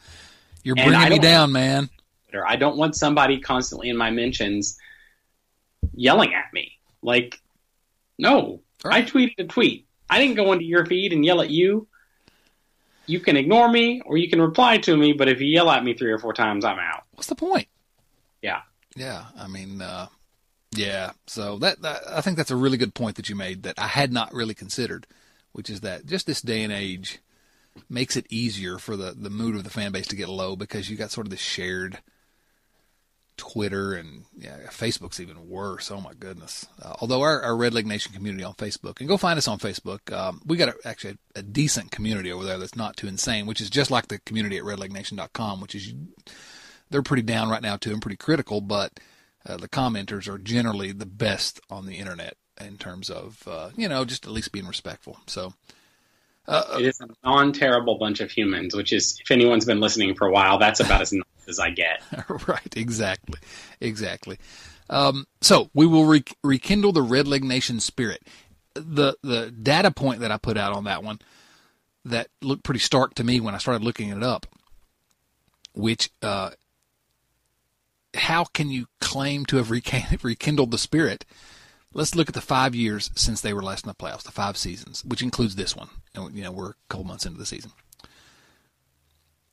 [0.62, 1.90] You're And bringing me down, man.
[2.46, 4.78] I don't want somebody constantly in my mentions
[5.92, 6.72] yelling at me.
[7.02, 7.40] Like,
[8.18, 9.86] no, I tweeted a tweet.
[10.08, 11.86] I didn't go into your feed and yell at you.
[13.06, 15.84] You can ignore me or you can reply to me, but if you yell at
[15.84, 17.04] me three or four times, I'm out.
[17.12, 17.68] What's the point?
[18.42, 18.62] Yeah.
[18.96, 19.24] Yeah.
[19.38, 20.08] I mean, uh,
[20.72, 21.12] yeah.
[21.26, 23.86] So that, that, I think that's a really good point that you made that I
[23.86, 25.06] had not really considered,
[25.52, 27.18] which is that just this day and age
[27.88, 30.88] makes it easier for the, the mood of the fan base to get low because
[30.88, 31.98] you got sort of this shared
[33.36, 35.90] Twitter and yeah, Facebook's even worse.
[35.90, 36.66] Oh my goodness.
[36.80, 39.58] Uh, although our, our Red Leg Nation community on Facebook, and go find us on
[39.58, 40.12] Facebook.
[40.12, 43.46] Um, we got a, actually a, a decent community over there that's not too insane,
[43.46, 45.92] which is just like the community at redlegnation.com, which is
[46.90, 49.00] they're pretty down right now too and pretty critical, but
[49.46, 53.88] uh, the commenters are generally the best on the internet in terms of uh, you
[53.88, 55.18] know just at least being respectful.
[55.26, 55.54] So
[56.78, 60.26] It is a non terrible bunch of humans, which is, if anyone's been listening for
[60.26, 61.12] a while, that's about as
[61.48, 62.02] as I get.
[62.48, 63.38] right, exactly,
[63.80, 64.38] exactly.
[64.90, 68.22] Um, so we will re- rekindle the Red Leg Nation spirit.
[68.74, 71.20] The the data point that I put out on that one
[72.04, 74.46] that looked pretty stark to me when I started looking it up.
[75.74, 76.50] Which uh,
[78.14, 79.70] how can you claim to have
[80.22, 81.24] rekindled the spirit?
[81.92, 84.56] Let's look at the five years since they were last in the playoffs, the five
[84.56, 85.88] seasons, which includes this one.
[86.14, 87.70] And you know we're a couple months into the season.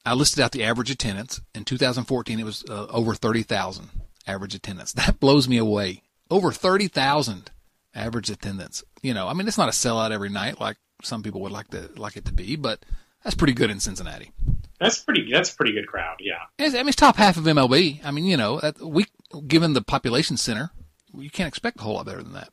[0.05, 1.41] I listed out the average attendance.
[1.53, 3.89] In 2014, it was uh, over 30,000
[4.27, 4.93] average attendance.
[4.95, 6.03] That blows me away.
[6.29, 7.51] Over 30,000
[7.93, 8.83] average attendance.
[9.01, 11.69] You know, I mean, it's not a sellout every night like some people would like
[11.69, 12.85] to like it to be, but
[13.23, 14.31] that's pretty good in Cincinnati.
[14.79, 15.31] That's pretty.
[15.31, 16.17] That's a pretty good crowd.
[16.19, 16.39] Yeah.
[16.57, 17.99] It's, I mean, it's top half of MLB.
[18.03, 19.05] I mean, you know, that we
[19.47, 20.71] given the population center,
[21.15, 22.49] you can't expect a whole lot better than that.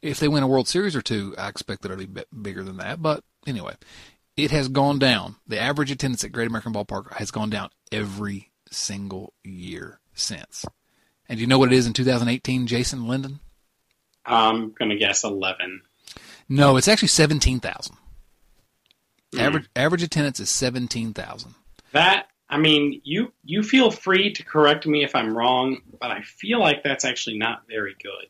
[0.00, 2.76] If they win a World Series or two, I expect that it'll be bigger than
[2.78, 3.00] that.
[3.00, 3.74] But anyway,
[4.36, 5.36] it has gone down.
[5.46, 10.64] The average attendance at Great American Ballpark has gone down every single year since.
[11.28, 13.40] And do you know what it is in 2018, Jason Linden?
[14.26, 15.82] I'm gonna guess eleven.
[16.48, 17.96] No, it's actually 17,000.
[19.32, 19.40] Hmm.
[19.40, 21.54] Average average attendance is 17,000.
[21.92, 26.22] That I mean, you you feel free to correct me if I'm wrong, but I
[26.22, 28.28] feel like that's actually not very good.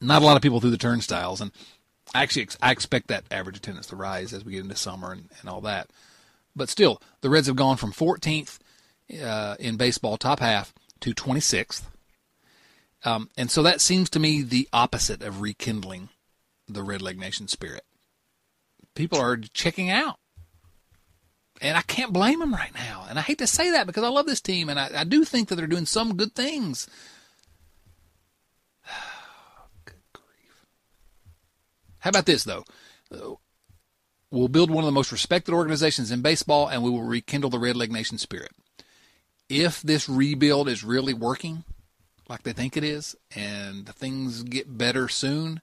[0.00, 1.50] not a lot of people through the turnstiles, and
[2.22, 5.48] actually I expect that average attendance to rise as we get into summer and, and
[5.48, 5.88] all that.
[6.54, 8.58] But still, the Reds have gone from 14th
[9.22, 11.82] uh, in baseball, top half, to 26th,
[13.04, 16.08] um, and so that seems to me the opposite of rekindling
[16.66, 17.84] the Red Leg Nation spirit.
[18.94, 20.18] People are checking out.
[21.60, 23.06] And I can't blame them right now.
[23.08, 25.24] And I hate to say that because I love this team and I, I do
[25.24, 26.88] think that they're doing some good things.
[29.84, 30.66] good grief.
[32.04, 32.64] How about this, though?
[33.10, 33.36] Uh,
[34.30, 37.58] we'll build one of the most respected organizations in baseball and we will rekindle the
[37.58, 38.52] Red Leg Nation spirit.
[39.48, 41.64] If this rebuild is really working
[42.28, 45.62] like they think it is and things get better soon,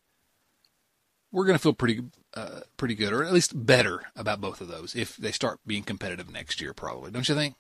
[1.32, 2.02] we're going to feel pretty
[2.34, 5.84] uh, pretty good, or at least better about both of those if they start being
[5.84, 7.12] competitive next year, probably.
[7.12, 7.56] Don't you think?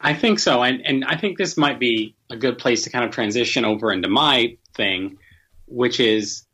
[0.00, 3.04] I think so, and and I think this might be a good place to kind
[3.04, 5.18] of transition over into my thing,
[5.66, 6.44] which is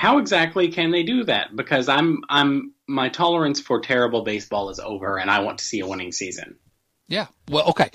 [0.00, 1.54] how exactly can they do that?
[1.54, 5.80] Because I'm I'm my tolerance for terrible baseball is over, and I want to see
[5.80, 6.56] a winning season.
[7.06, 7.26] Yeah.
[7.50, 7.90] Well, okay.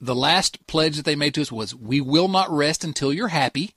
[0.00, 3.26] The last pledge that they made to us was, "We will not rest until you're
[3.26, 3.74] happy."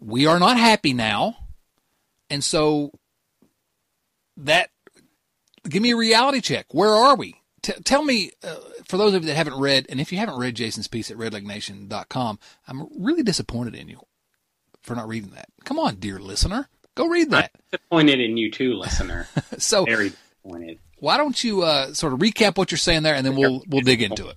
[0.00, 1.36] We are not happy now,
[2.28, 2.90] and so
[4.36, 4.70] that
[5.68, 6.66] give me a reality check.
[6.70, 7.36] Where are we?
[7.62, 10.40] T- tell me, uh, for those of you that haven't read, and if you haven't
[10.40, 14.00] read Jason's piece at redlegnation.com, I'm really disappointed in you
[14.86, 15.48] for not reading that.
[15.64, 17.50] Come on, dear listener, go read that.
[17.54, 19.28] I'm disappointed in you too, listener.
[19.58, 20.78] so very disappointed.
[20.98, 23.82] Why don't you uh, sort of recap what you're saying there, and then we'll we'll
[23.82, 24.36] dig into it.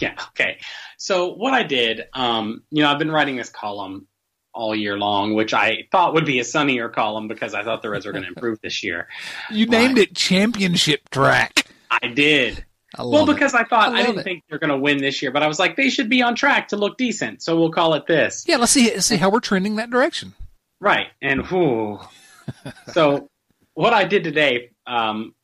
[0.00, 0.14] Yeah.
[0.30, 0.58] Okay.
[0.96, 4.06] So what I did, um, you know, I've been writing this column
[4.54, 7.90] all year long, which I thought would be a sunnier column because I thought the
[7.90, 9.08] Reds were going to improve this year.
[9.50, 11.66] You named uh, it championship track.
[11.90, 12.64] I did.
[12.98, 13.60] Well, because it.
[13.60, 14.24] I thought I, I didn't it.
[14.24, 16.34] think they're going to win this year, but I was like, they should be on
[16.34, 18.44] track to look decent, so we'll call it this.
[18.46, 20.34] Yeah, let's see let's see how we're trending that direction.
[20.80, 22.00] Right, and whoo.
[22.92, 23.30] so,
[23.74, 25.34] what I did today um,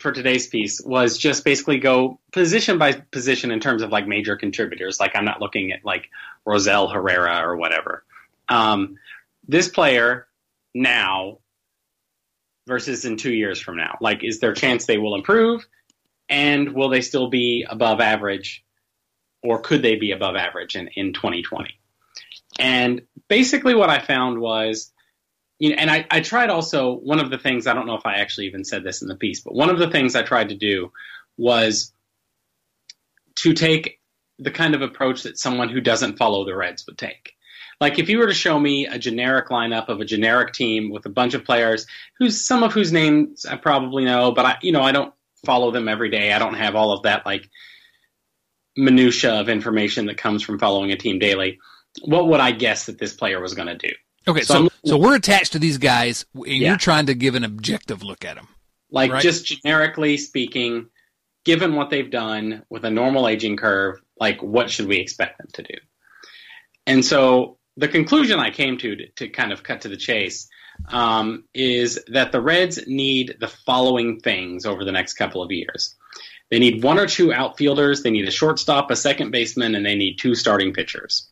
[0.00, 4.36] for today's piece was just basically go position by position in terms of like major
[4.36, 5.00] contributors.
[5.00, 6.08] Like I'm not looking at like
[6.46, 8.04] Rosell Herrera or whatever.
[8.48, 8.98] Um,
[9.48, 10.26] this player
[10.74, 11.38] now
[12.66, 13.98] versus in two years from now?
[14.00, 15.66] Like, is there a chance they will improve?
[16.28, 18.64] And will they still be above average?
[19.42, 21.70] Or could they be above average in, in 2020?
[22.58, 24.92] And basically, what I found was,
[25.58, 28.06] you know, and I, I tried also, one of the things, I don't know if
[28.06, 30.50] I actually even said this in the piece, but one of the things I tried
[30.50, 30.92] to do
[31.36, 31.92] was
[33.36, 34.00] to take
[34.38, 37.34] the kind of approach that someone who doesn't follow the Reds would take.
[37.80, 41.04] Like if you were to show me a generic lineup of a generic team with
[41.06, 41.86] a bunch of players
[42.18, 45.12] who's some of whose names I probably know, but I you know I don't
[45.44, 46.32] follow them every day.
[46.32, 47.48] I don't have all of that like
[48.76, 51.58] minutia of information that comes from following a team daily.
[52.04, 53.92] What would I guess that this player was going to do?
[54.26, 56.68] Okay, so so, so, we're attached to these guys, and yeah.
[56.68, 58.46] you're trying to give an objective look at them.
[58.90, 59.22] Like right?
[59.22, 60.86] just generically speaking,
[61.44, 65.48] given what they've done with a normal aging curve, like what should we expect them
[65.54, 65.74] to do?
[66.86, 70.48] And so the conclusion I came to, to, to kind of cut to the chase,
[70.88, 75.94] um, is that the Reds need the following things over the next couple of years.
[76.50, 79.94] They need one or two outfielders, they need a shortstop, a second baseman, and they
[79.94, 81.28] need two starting pitchers.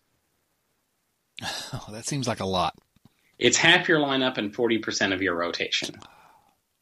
[1.73, 2.75] Oh, that seems like a lot.
[3.39, 5.95] It's half your lineup and 40% of your rotation.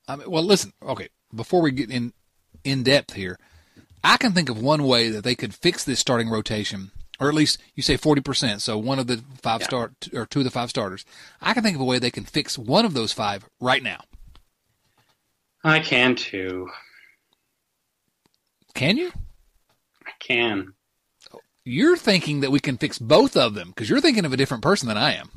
[0.09, 2.13] I mean, well, listen, okay, before we get in
[2.65, 3.39] in depth here,
[4.03, 6.91] I can think of one way that they could fix this starting rotation
[7.21, 8.61] or at least you say 40%.
[8.61, 9.67] So one of the five yeah.
[9.67, 11.05] star or two of the five starters.
[11.41, 14.01] I can think of a way they can fix one of those five right now.
[15.65, 16.69] I can too.
[18.75, 19.13] Can you?
[20.07, 20.75] I can.
[21.65, 24.63] You're thinking that we can fix both of them because you're thinking of a different
[24.63, 25.31] person than I am.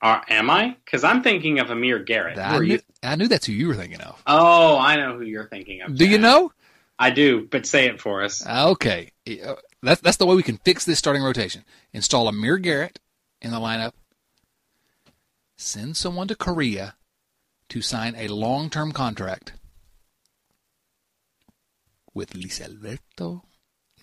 [0.00, 0.76] Uh, am I?
[0.84, 2.38] Because I'm thinking of Amir Garrett.
[2.38, 4.20] I knew, I knew, that's who you were thinking of.
[4.26, 5.96] Oh, I know who you're thinking of.
[5.96, 6.52] Do you know?
[6.98, 8.46] I do, but say it for us.
[8.46, 9.10] Okay.
[9.82, 11.64] That's that's the way we can fix this starting rotation.
[11.92, 13.00] Install Amir Garrett
[13.40, 13.92] in the lineup.
[15.56, 16.94] Send someone to Korea
[17.68, 19.52] to sign a long-term contract
[22.14, 23.44] with Luis Alberto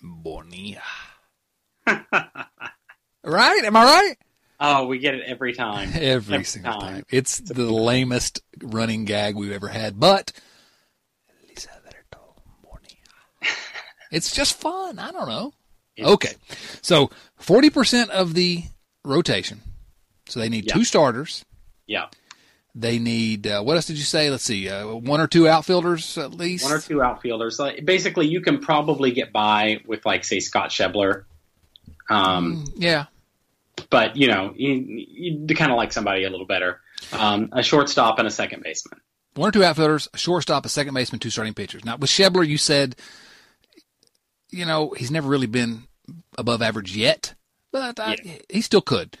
[0.02, 0.82] Bonilla.
[1.86, 3.64] right?
[3.64, 4.14] Am I right?
[4.58, 5.90] Oh, we get it every time.
[5.94, 6.94] every, every single time.
[6.94, 7.04] time.
[7.10, 10.32] It's the lamest running gag we've ever had, but
[14.10, 14.98] it's just fun.
[14.98, 15.52] I don't know.
[16.04, 16.34] Okay.
[16.82, 18.64] So 40% of the
[19.04, 19.60] rotation.
[20.26, 20.74] So they need yeah.
[20.74, 21.44] two starters.
[21.86, 22.06] Yeah.
[22.74, 24.30] They need, uh, what else did you say?
[24.30, 26.64] Let's see, uh, one or two outfielders at least?
[26.64, 27.58] One or two outfielders.
[27.58, 31.24] Like, basically, you can probably get by with, like, say, Scott Schebler.
[32.08, 33.06] Um, mm, yeah.
[33.90, 36.80] But, you know, you, you kind of like somebody a little better.
[37.12, 39.00] Um, a shortstop and a second baseman.
[39.34, 41.84] One or two outfielders, a shortstop, a second baseman, two starting pitchers.
[41.84, 42.94] Now, with Schebler, you said
[44.50, 45.84] you know, he's never really been
[46.38, 47.34] above average yet,
[47.72, 48.16] but I,
[48.48, 49.16] he still could.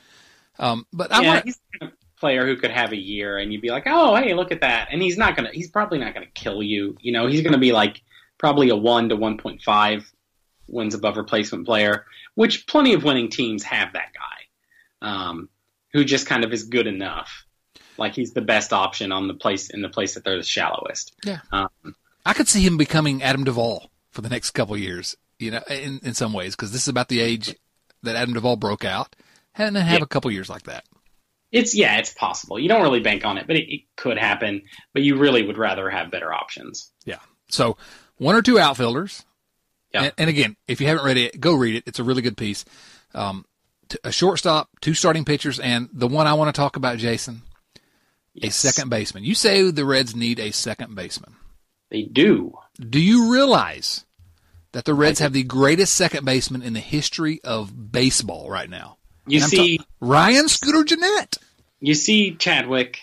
[0.58, 1.58] Um, but I yeah, want he's
[2.20, 4.88] player who could have a year and you'd be like, oh, hey, look at that.
[4.92, 5.50] And he's not gonna.
[5.52, 6.96] He's probably not gonna kill you.
[7.00, 8.02] You know, he's gonna be like
[8.38, 10.08] probably a one to one point five
[10.68, 15.48] wins above replacement player, which plenty of winning teams have that guy, um,
[15.92, 17.46] who just kind of is good enough.
[17.96, 21.12] Like he's the best option on the place in the place that they're the shallowest.
[21.24, 21.68] Yeah, um,
[22.24, 25.16] I could see him becoming Adam Duvall for the next couple years.
[25.40, 27.56] You know, in in some ways, because this is about the age
[28.02, 29.16] that Adam Duvall broke out,
[29.54, 30.04] and have yeah.
[30.04, 30.84] a couple years like that.
[31.52, 32.58] It's yeah, it's possible.
[32.58, 34.62] You don't really bank on it, but it, it could happen.
[34.92, 36.92] But you really would rather have better options.
[37.04, 37.18] Yeah.
[37.48, 37.76] So
[38.18, 39.24] one or two outfielders.
[39.92, 40.04] Yeah.
[40.04, 41.84] And, and again, if you haven't read it, go read it.
[41.86, 42.64] It's a really good piece.
[43.12, 43.44] Um,
[44.04, 47.42] a shortstop, two starting pitchers, and the one I want to talk about, Jason,
[48.34, 48.64] yes.
[48.64, 49.24] a second baseman.
[49.24, 51.34] You say the Reds need a second baseman.
[51.90, 52.56] They do.
[52.78, 54.04] Do you realize
[54.72, 58.98] that the Reds have the greatest second baseman in the history of baseball right now?
[59.26, 61.38] You see, ta- Ryan Scooter Gennett.
[61.80, 63.00] You see, Chadwick.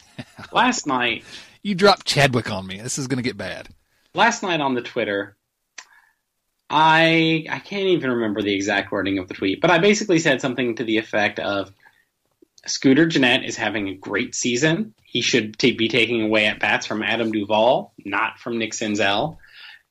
[0.52, 1.24] last night,
[1.62, 2.80] you dropped Chadwick on me.
[2.80, 3.68] This is going to get bad.
[4.14, 5.36] Last night on the Twitter,
[6.70, 10.40] I I can't even remember the exact wording of the tweet, but I basically said
[10.40, 11.72] something to the effect of
[12.66, 14.94] Scooter Gennett is having a great season.
[15.04, 19.38] He should t- be taking away at bats from Adam Duvall, not from Nick Senzel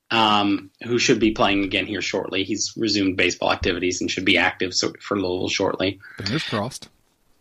[0.09, 2.43] um, who should be playing again here shortly.
[2.43, 5.99] He's resumed baseball activities and should be active for Louisville shortly.
[6.17, 6.89] Fingers crossed.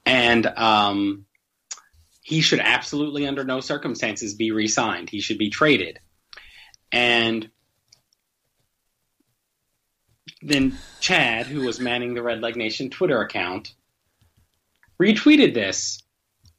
[0.04, 1.26] And um,
[2.22, 5.10] he should absolutely, under no circumstances, be re signed.
[5.10, 6.00] He should be traded.
[6.90, 7.50] And
[10.42, 13.74] then Chad, who was manning the Red Leg Nation Twitter account,
[15.00, 16.02] retweeted this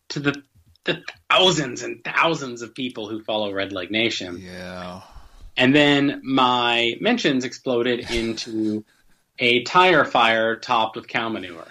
[0.09, 0.41] to the,
[0.83, 4.41] the thousands and thousands of people who follow Red Leg Nation.
[4.41, 5.01] Yeah.
[5.57, 8.85] And then my mentions exploded into
[9.39, 11.67] a tire fire topped with cow manure.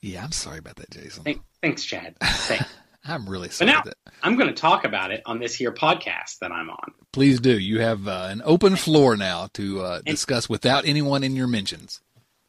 [0.00, 1.24] Yeah, I'm sorry about that, Jason.
[1.24, 2.16] Thank, thanks, Chad.
[2.20, 2.64] Thanks.
[3.04, 3.72] I'm really sorry.
[3.72, 6.92] But now, I'm going to talk about it on this here podcast that I'm on.
[7.12, 7.58] Please do.
[7.58, 12.00] You have uh, an open floor now to uh, discuss without anyone in your mentions.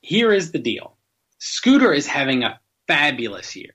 [0.01, 0.97] Here is the deal
[1.39, 3.71] Scooter is having a fabulous year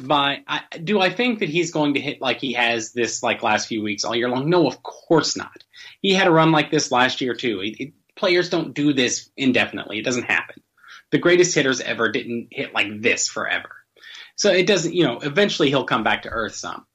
[0.00, 3.42] by I, do I think that he's going to hit like he has this like
[3.42, 4.50] last few weeks all year long?
[4.50, 5.64] No, of course not.
[6.00, 7.60] He had a run like this last year too.
[7.60, 9.98] It, it, players don't do this indefinitely.
[9.98, 10.62] It doesn't happen.
[11.10, 13.70] The greatest hitters ever didn't hit like this forever.
[14.36, 16.86] So it doesn't, you know, eventually he'll come back to earth some.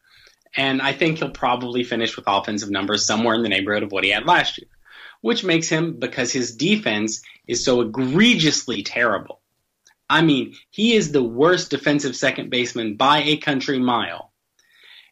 [0.55, 4.03] And I think he'll probably finish with offensive numbers somewhere in the neighborhood of what
[4.03, 4.67] he had last year,
[5.21, 9.38] which makes him, because his defense is so egregiously terrible,
[10.09, 14.31] I mean, he is the worst defensive second baseman by a country mile.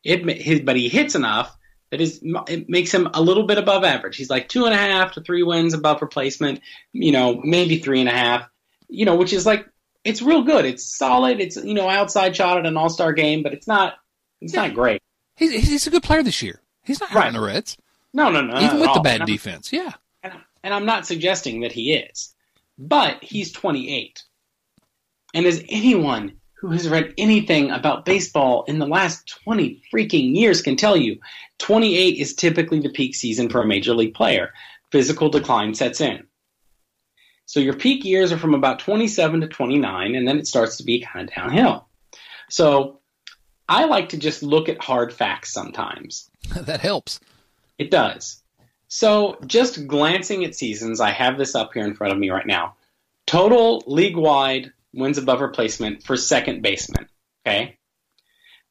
[0.03, 1.55] It, his, but he hits enough
[1.91, 4.17] that is it makes him a little bit above average.
[4.17, 6.61] He's like two and a half to three wins above replacement.
[6.93, 8.49] You know, maybe three and a half.
[8.89, 9.67] You know, which is like
[10.03, 10.65] it's real good.
[10.65, 11.39] It's solid.
[11.39, 13.95] It's you know outside shot at an All Star game, but it's not
[14.41, 14.67] it's yeah.
[14.67, 15.01] not great.
[15.35, 16.61] He's he's a good player this year.
[16.83, 17.31] He's not right.
[17.31, 17.77] the Reds.
[18.13, 18.59] No, no, no.
[18.59, 19.93] Even with the bad defense, yeah.
[20.23, 20.33] And,
[20.63, 22.33] and I'm not suggesting that he is,
[22.77, 24.23] but he's 28.
[25.33, 30.61] And as anyone who has read anything about baseball in the last 20 freaking years
[30.61, 31.19] can tell you,
[31.59, 34.53] 28 is typically the peak season for a major league player.
[34.91, 36.25] Physical decline sets in.
[37.45, 40.83] So your peak years are from about 27 to 29, and then it starts to
[40.83, 41.87] be kind of downhill.
[42.49, 42.99] So
[43.69, 46.29] I like to just look at hard facts sometimes.
[46.55, 47.19] that helps.
[47.77, 48.41] It does.
[48.87, 52.45] So just glancing at seasons, I have this up here in front of me right
[52.45, 52.75] now.
[53.25, 57.07] Total league wide wins above replacement for second baseman.
[57.45, 57.77] Okay.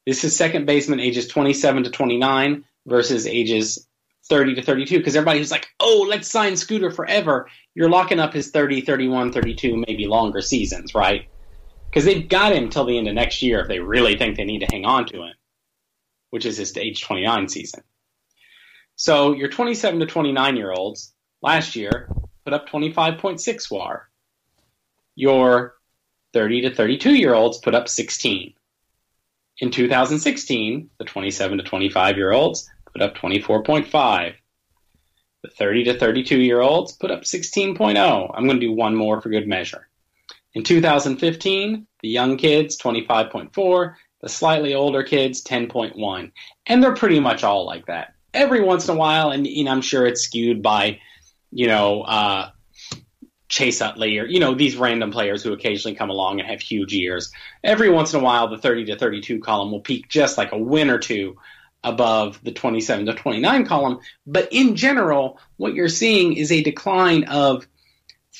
[0.05, 3.87] This is second baseman ages 27 to 29 versus ages
[4.29, 7.49] 30 to 32 because everybody who's like, oh, let's sign Scooter forever.
[7.75, 11.29] You're locking up his 30, 31, 32, maybe longer seasons, right?
[11.89, 14.43] Because they've got him till the end of next year if they really think they
[14.43, 15.33] need to hang on to him,
[16.29, 17.81] which is his age 29 season.
[18.95, 22.09] So your 27 to 29 year olds last year
[22.43, 24.09] put up 25.6 WAR.
[25.15, 25.76] Your
[26.37, 28.53] 30 to 32 year olds put up 16.
[29.57, 34.35] In 2016, the 27 to 25 year olds put up 24.5.
[35.41, 38.31] The 30 to 32 year olds put up 16.0.
[38.35, 39.87] I'm going to do one more for good measure.
[40.53, 46.31] In 2015, the young kids 25.4, the slightly older kids 10.1.
[46.67, 48.13] And they're pretty much all like that.
[48.31, 50.99] Every once in a while, and, and I'm sure it's skewed by,
[51.49, 52.51] you know, uh,
[53.57, 56.93] Chase Utley or, you know, these random players who occasionally come along and have huge
[56.93, 57.31] years.
[57.63, 60.57] Every once in a while, the 30 to 32 column will peak just like a
[60.59, 61.37] win or two
[61.83, 63.99] above the 27 to 29 column.
[64.27, 67.67] But in general, what you're seeing is a decline of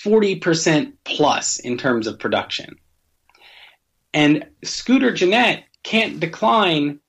[0.05, 2.77] 40% plus in terms of production.
[4.13, 6.99] And Scooter Gennett can't decline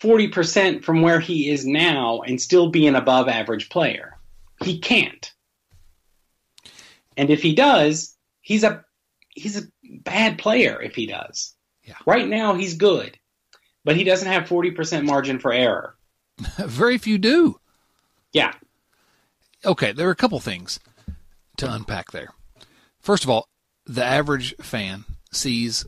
[0.00, 4.18] 40% from where he is now and still be an above average player.
[4.64, 5.31] He can't.
[7.16, 8.84] And if he does, he's a
[9.30, 11.54] he's a bad player if he does.
[11.84, 11.94] Yeah.
[12.06, 13.18] Right now he's good,
[13.84, 15.96] but he doesn't have 40% margin for error.
[16.58, 17.58] Very few do.
[18.32, 18.52] Yeah.
[19.64, 20.80] Okay, there are a couple things
[21.56, 22.30] to unpack there.
[23.00, 23.48] First of all,
[23.86, 25.86] the average fan sees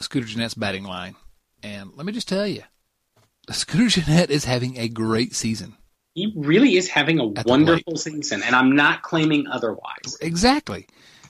[0.00, 1.16] Scooter Gennett's batting line,
[1.62, 2.62] and let me just tell you,
[3.50, 5.76] Scooter Gennett is having a great season.
[6.16, 10.16] He really is having a wonderful season, and I'm not claiming otherwise.
[10.22, 10.86] Exactly.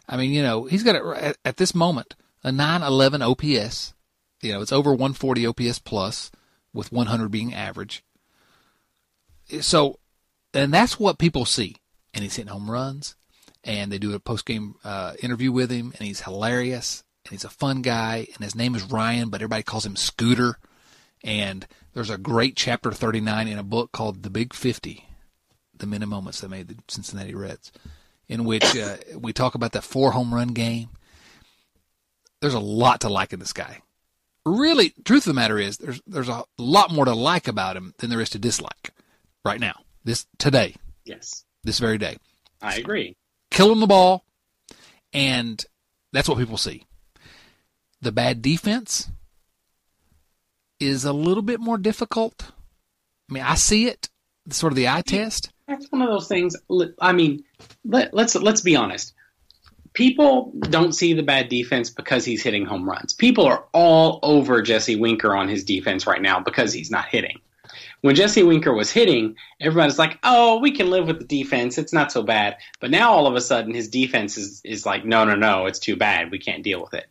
[0.09, 2.14] I mean, you know, he's got a, at, at this moment
[2.45, 3.95] a 911 OPS.
[4.41, 6.30] You know, it's over 140 OPS plus,
[6.72, 8.05] with 100 being average.
[9.61, 9.99] So,
[10.55, 11.74] and that's what people see.
[12.14, 13.16] And he's hitting home runs,
[13.64, 17.45] and they do a post game uh, interview with him, and he's hilarious, and he's
[17.45, 20.61] a fun guy, and his name is Ryan, but everybody calls him Scooter.
[21.27, 25.05] And there's a great chapter 39 in a book called The Big 50,
[25.77, 27.72] the many moments that made the Cincinnati Reds,
[28.29, 30.89] in which uh, we talk about that four home run game.
[32.41, 33.83] There's a lot to like in this guy.
[34.45, 37.93] Really, truth of the matter is, there's there's a lot more to like about him
[37.99, 38.93] than there is to dislike.
[39.45, 42.18] Right now, this today, Yes, this very day,
[42.62, 43.16] I agree.
[43.51, 44.24] killing the ball,
[45.12, 45.64] and
[46.12, 46.85] that's what people see.
[48.01, 49.11] The bad defense
[50.81, 52.53] is a little bit more difficult.
[53.31, 54.09] I mean, I see it,
[54.51, 55.51] sort of the eye test.
[55.66, 56.55] That's one of those things.
[57.01, 57.45] I mean,
[57.85, 59.14] let, let's let's be honest.
[59.95, 63.14] People don't see the bad defense because he's hitting home runs.
[63.14, 67.41] People are all over Jesse Winker on his defense right now because he's not hitting.
[68.03, 71.79] When Jesse Winker was hitting, everybody's like, "Oh, we can live with the defense.
[71.79, 75.05] It's not so bad." But now all of a sudden, his defense is is like,
[75.05, 76.31] "No, no, no, it's too bad.
[76.31, 77.07] We can't deal with it."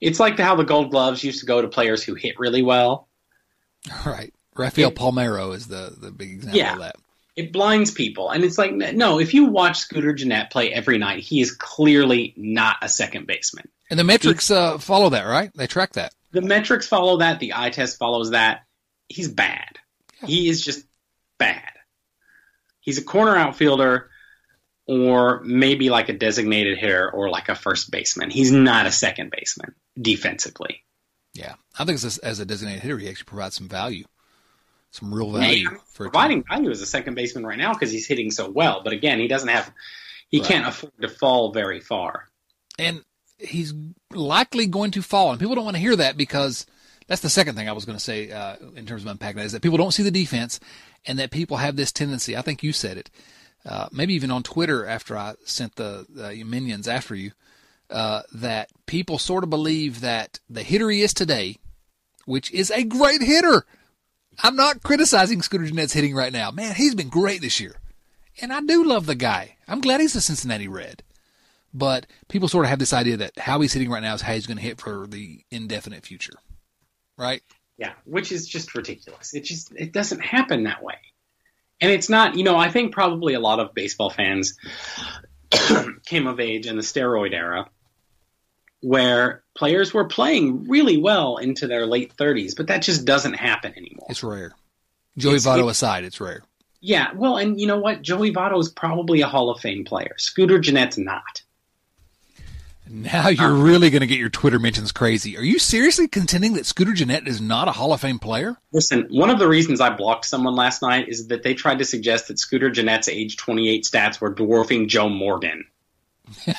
[0.00, 3.08] It's like how the Gold Gloves used to go to players who hit really well.
[4.06, 4.32] Right.
[4.56, 6.72] Rafael It- Palmeiro is the, the big example Yeah.
[6.74, 6.96] of that.
[7.36, 8.30] it blinds people.
[8.30, 12.34] And it's like, no, if you watch Scooter Gennett play every night, he is clearly
[12.36, 13.68] not a second baseman.
[13.88, 15.50] And the metrics uh, follow that, right?
[15.54, 16.12] They track that.
[16.32, 17.40] The metrics follow that.
[17.40, 18.62] The eye test follows that.
[19.08, 19.78] He's bad.
[20.26, 20.84] He is just
[21.38, 21.70] bad.
[22.80, 24.10] He's a corner outfielder
[24.90, 28.28] or maybe like a designated hitter or like a first baseman.
[28.28, 30.82] He's not a second baseman defensively.
[31.32, 31.54] Yeah.
[31.78, 34.04] I think as a, as a designated hitter, he actually provides some value,
[34.90, 36.10] some real value I mean, for a team.
[36.10, 38.80] providing value as a second baseman right now because he's hitting so well.
[38.82, 39.72] But again, he doesn't have,
[40.28, 40.48] he Right.
[40.48, 42.28] can't afford to fall very far.
[42.78, 43.04] and
[43.38, 43.72] he's
[44.12, 45.30] likely going to fall.
[45.30, 46.66] And people don't want to hear that because
[47.06, 49.46] that's the second thing I was going to say uh, in terms of unpacking that
[49.46, 50.58] is that people don't see the defense,
[51.06, 52.36] and that people have this tendency.
[52.36, 53.08] I think you said it,
[53.64, 57.32] uh, maybe even on Twitter after I sent the, the minions after you,
[57.90, 61.56] uh, that people sort of believe that the hitter he is today,
[62.24, 63.66] which is a great hitter.
[64.42, 66.50] I'm not criticizing Scooter Gennett's hitting right now.
[66.50, 67.76] Man, he's been great this year.
[68.40, 69.56] And I do love the guy.
[69.68, 71.02] I'm glad he's a Cincinnati Red.
[71.74, 74.34] But people sort of have this idea that how he's hitting right now is how
[74.34, 76.34] he's going to hit for the indefinite future.
[77.16, 77.42] Right?
[77.76, 79.34] Yeah, which is just ridiculous.
[79.34, 80.96] It just it doesn't happen that way.
[81.80, 84.58] And it's not, you know, I think probably a lot of baseball fans
[86.06, 87.68] came of age in the steroid era
[88.82, 93.72] where players were playing really well into their late 30s, but that just doesn't happen
[93.76, 94.06] anymore.
[94.08, 94.52] It's rare.
[95.18, 96.42] Joey It's- Votto it- aside, it's rare.
[96.82, 98.00] Yeah, well, and you know what?
[98.00, 100.14] Joey Votto is probably a Hall of Fame player.
[100.16, 101.42] Scooter Gennett's not.
[102.92, 105.36] Now you're really going to get your Twitter mentions crazy.
[105.36, 108.56] Are you seriously contending that Scooter Gennett is not a Hall of Fame player?
[108.72, 111.84] Listen, one of the reasons I blocked someone last night is that they tried to
[111.84, 115.64] suggest that Scooter Gennett's age 28 stats were dwarfing Joe Morgan.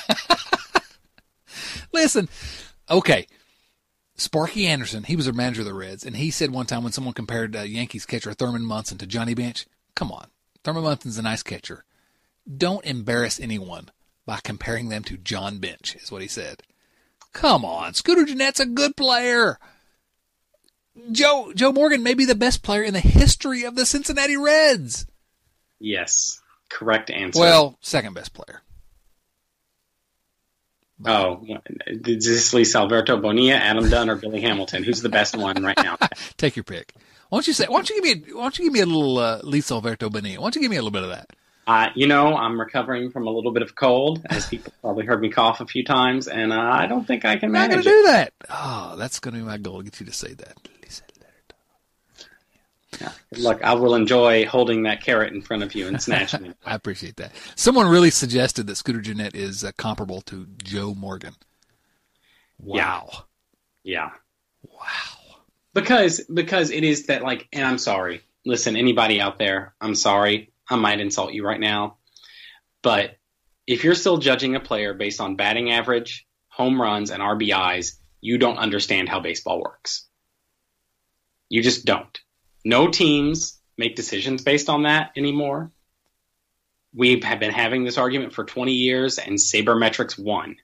[1.92, 2.30] Listen,
[2.88, 3.26] okay.
[4.16, 6.92] Sparky Anderson, he was a manager of the Reds, and he said one time when
[6.92, 10.28] someone compared uh, Yankees catcher Thurman Munson to Johnny Bench, come on,
[10.64, 11.84] Thurman Munson's a nice catcher.
[12.56, 13.90] Don't embarrass anyone
[14.26, 16.62] by comparing them to John Bench, is what he said.
[17.32, 19.58] Come on, Scooter Gennett's a good player.
[21.10, 25.06] Joe Joe Morgan may be the best player in the history of the Cincinnati Reds.
[25.80, 27.40] Yes, correct answer.
[27.40, 28.60] Well, second best player.
[31.06, 31.44] oh,
[31.86, 34.84] is this Luis Alberto Bonilla, Adam Dunn, or Billy Hamilton?
[34.84, 35.96] Who's the best one right now?
[36.36, 36.94] Take your pick.
[37.30, 37.64] Why don't you say?
[37.66, 38.30] Why don't you give me?
[38.30, 40.40] A, why don't you give me a little uh, Luis Alberto Bonilla?
[40.40, 41.30] Why don't you give me a little bit of that?
[41.66, 45.20] Uh, you know, I'm recovering from a little bit of cold, as people probably heard
[45.20, 47.84] me cough a few times, and uh, I don't think I can I'm not manage
[47.84, 47.92] to it.
[47.92, 48.32] do that.
[48.50, 50.54] Oh, that's going to be my goal to get you to say that.
[53.00, 53.16] Alberto.
[53.42, 56.56] Look, I will enjoy holding that carrot in front of you and snatching it.
[56.66, 57.32] I appreciate that.
[57.56, 61.34] Someone really suggested that Scooter Gennett is uh, comparable to Joe Morgan.
[62.58, 63.08] Wow.
[63.82, 64.10] Yeah.
[64.62, 65.38] Wow.
[65.74, 68.22] Because because it is that like and I'm sorry.
[68.44, 70.51] Listen, anybody out there, I'm sorry.
[70.72, 71.98] I might insult you right now.
[72.82, 73.16] But
[73.66, 78.38] if you're still judging a player based on batting average, home runs, and RBIs, you
[78.38, 80.06] don't understand how baseball works.
[81.48, 82.18] You just don't.
[82.64, 85.70] No teams make decisions based on that anymore.
[86.94, 90.56] We have been having this argument for 20 years, and Sabermetrics won.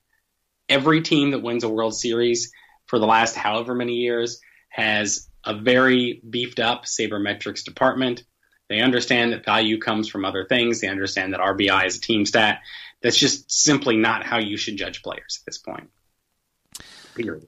[0.68, 2.52] Every team that wins a World Series
[2.86, 8.24] for the last however many years has a very beefed up sabermetrics department.
[8.68, 10.80] They understand that value comes from other things.
[10.80, 12.60] They understand that RBI is a team stat.
[13.02, 15.90] That's just simply not how you should judge players at this point.
[17.14, 17.46] Period.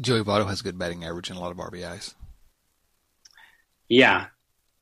[0.00, 2.14] Joey Votto has a good batting average and a lot of RBIs.
[3.88, 4.26] Yeah.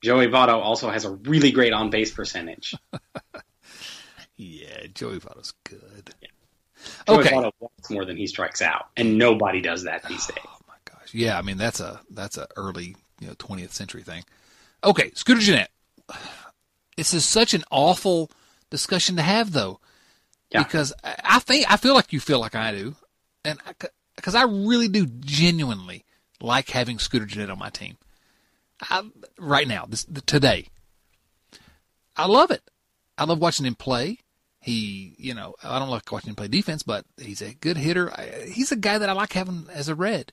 [0.03, 2.75] Joey Votto also has a really great on base percentage.
[4.37, 6.15] yeah, Joey Votto's good.
[6.21, 6.29] Yeah.
[7.07, 7.31] Joey okay.
[7.31, 10.45] Votto walks more than he strikes out, and nobody does that these oh days.
[10.47, 11.15] Oh my gosh.
[11.15, 14.25] Yeah, I mean that's a that's a early you know 20th century thing.
[14.85, 15.71] Okay, Scooter Gennett.
[16.97, 18.31] This is such an awful
[18.71, 19.81] discussion to have, though,
[20.51, 20.63] Yeah.
[20.63, 22.97] because I I think I feel like you feel like I do,
[23.45, 23.59] and
[24.17, 26.05] because I really do genuinely
[26.41, 27.97] like having Scooter Gennett on my team.
[28.91, 29.05] I,
[29.39, 30.67] right now, this today,
[32.17, 32.63] I love it.
[33.17, 34.19] I love watching him play.
[34.61, 38.13] He, you know, I don't like watching him play defense, but he's a good hitter.
[38.13, 40.33] I, he's a guy that I like having as a red.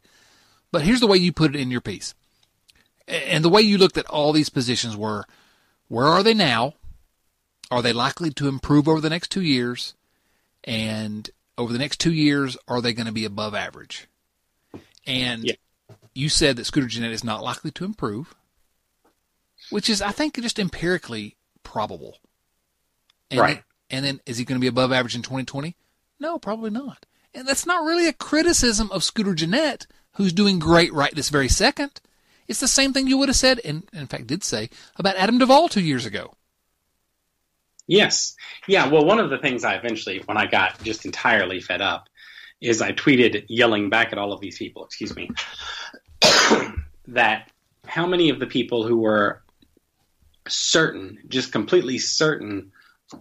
[0.71, 2.13] But here's the way you put it in your piece.
[3.09, 5.25] And the way you looked at all these positions were
[5.87, 6.75] where are they now?
[7.71, 9.95] Are they likely to improve over the next two years?
[10.63, 14.07] And over the next two years, are they going to be above average?
[15.07, 15.53] And Yeah.
[16.13, 18.35] you said that Scooter Gennett is not likely to improve,
[19.71, 22.19] which is, I think, just empirically probable.
[23.31, 23.55] And Right.
[23.55, 25.75] Then, and then is he going to be above average in 2020?
[26.19, 27.05] No, probably not.
[27.33, 31.47] And that's not really a criticism of Scooter Gennett, who's doing great right this very
[31.47, 32.01] second.
[32.49, 35.37] It's the same thing you would have said, and in fact did say, about Adam
[35.37, 36.33] Duvall two years ago.
[37.85, 38.35] Yes.
[38.67, 38.87] Yeah.
[38.87, 42.09] Well, one of the things I eventually, when I got just entirely fed up,
[42.59, 45.29] is I tweeted yelling back at all of these people, excuse me,
[47.07, 47.51] that
[47.85, 49.43] how many of the people who were
[50.47, 52.71] certain, just completely certain,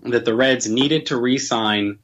[0.02, 1.98] that the Reds needed to re sign,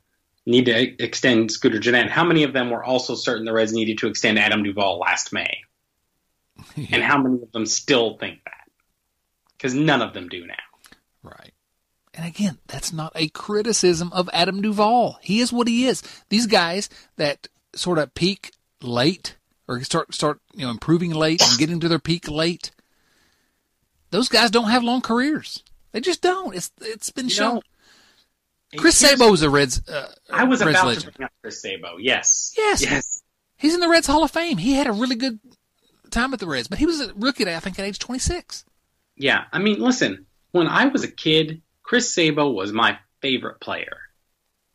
[0.46, 3.98] need to extend Scooter Gennett, how many of them were also certain the Reds needed
[3.98, 5.63] to extend Adam Duvall last May?
[6.92, 8.68] And how many of them still think that?
[9.56, 10.54] Because none of them do now.
[11.22, 11.52] Right.
[12.12, 15.18] And again, that's not a criticism of Adam Duvall.
[15.22, 16.02] He is what he is.
[16.28, 18.52] These guys that sort of peak
[18.82, 22.70] late or start start you know improving late and getting to their peak late.
[24.10, 25.62] Those guys don't have long careers.
[25.92, 26.54] They just don't.
[26.54, 27.54] It's it's been You shown.
[27.56, 27.62] know,
[28.76, 29.80] Chris Sabo is a Reds.
[29.88, 31.06] Uh, I was Reds about legend.
[31.06, 31.96] to bring up Chris Sabo.
[31.98, 32.52] Yes.
[32.56, 32.82] Yes.
[32.82, 33.22] Yes.
[33.56, 34.58] He's in the Reds Hall of Fame.
[34.58, 35.38] He had a really good
[36.14, 38.64] time with the Reds, but he was a rookie, I think, at age 26.
[39.16, 39.44] Yeah.
[39.52, 43.98] I mean, listen, when I was a kid, Chris Sabo was my favorite player.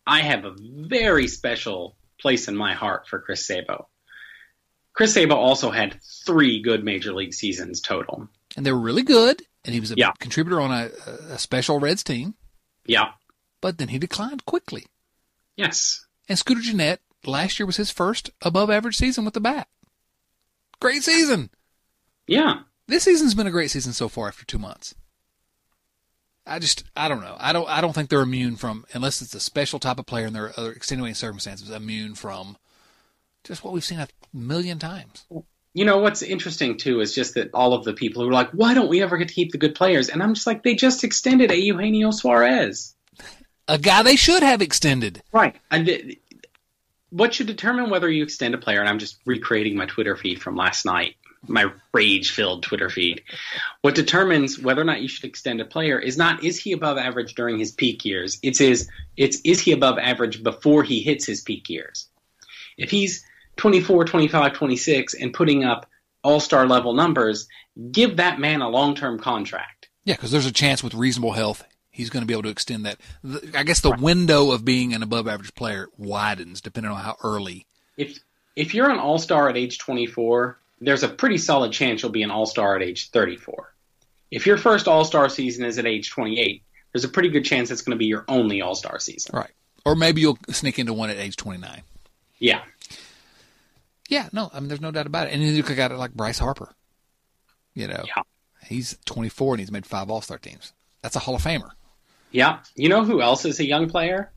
[0.05, 3.87] I have a very special place in my heart for Chris Sabo.
[4.93, 8.27] Chris Sabo also had three good major league seasons total.
[8.57, 10.11] And they were really good, and he was a Yeah.
[10.19, 10.89] contributor on a,
[11.33, 12.35] a special Reds team,
[12.85, 13.11] Yeah.
[13.61, 14.87] but then he declined quickly.
[15.55, 16.05] Yes.
[16.27, 19.67] And Scooter Gennett, last year was his first above average season with the bat.
[20.79, 21.49] Great season.
[22.27, 22.61] Yeah.
[22.87, 24.95] This season's been a great season so far after two months.
[26.45, 27.35] I just I don't know.
[27.39, 30.25] I don't I don't think they're immune from unless it's a special type of player
[30.25, 32.57] and there are other extenuating circumstances immune from
[33.43, 35.25] just what we've seen a million times.
[35.73, 38.49] You know what's interesting too is just that all of the people who are like,
[38.51, 40.73] "Why don't we ever get to keep the good players?" And I'm just like, they
[40.73, 42.95] just extended a Eugenio Suarez.
[43.67, 45.21] A guy they should have extended.
[45.31, 45.55] Right.
[45.69, 46.15] And
[47.09, 48.79] what should determine whether you extend a player?
[48.79, 51.15] And I'm just recreating my Twitter feed from last night,
[51.47, 53.23] my rage-filled Twitter feed.
[53.81, 56.97] What determines whether or not you should extend a player is not is he above
[56.97, 58.39] average during his peak years.
[58.43, 58.89] It's his.
[59.17, 62.07] It's is he above average before he hits his peak years.
[62.77, 63.25] If he's
[63.57, 65.87] 24, 25, 26 and putting up
[66.23, 67.47] all-star level numbers,
[67.91, 69.89] give that man a long-term contract.
[70.05, 71.63] Yeah, because there's a chance with reasonable health
[71.99, 72.97] he's going to be able to extend that.
[73.53, 77.65] I guess the window of being an above average player widens depending on how early.
[77.97, 78.19] if
[78.55, 82.23] if you're an all star at age 24, there's a pretty solid chance you'll be
[82.23, 83.73] an all star at age 34.
[84.31, 87.69] If your first all star season is at age 28, there's a pretty good chance
[87.71, 89.35] it's going to be your only all star season.
[89.35, 89.51] Right.
[89.85, 91.81] Or maybe you'll sneak into one at age 29.
[92.39, 92.61] Yeah,
[94.07, 95.33] Yeah, no, I mean, there's no doubt about it.
[95.33, 96.73] And you look at it like Bryce Harper.
[97.75, 98.23] You know, Yeah.
[98.65, 100.73] he's 24 and he's made five All Star teams.
[101.01, 101.69] That's a Hall of Famer.
[102.31, 102.59] Yeah.
[102.75, 104.31] You know who else is a young player?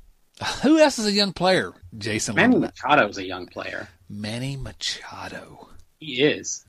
[0.63, 1.73] Who else is a young player?
[1.97, 2.35] Jason.
[2.35, 2.59] Manny.
[2.59, 3.89] Machado is a young player.
[4.09, 5.69] Manny Machado.
[5.99, 6.65] He is.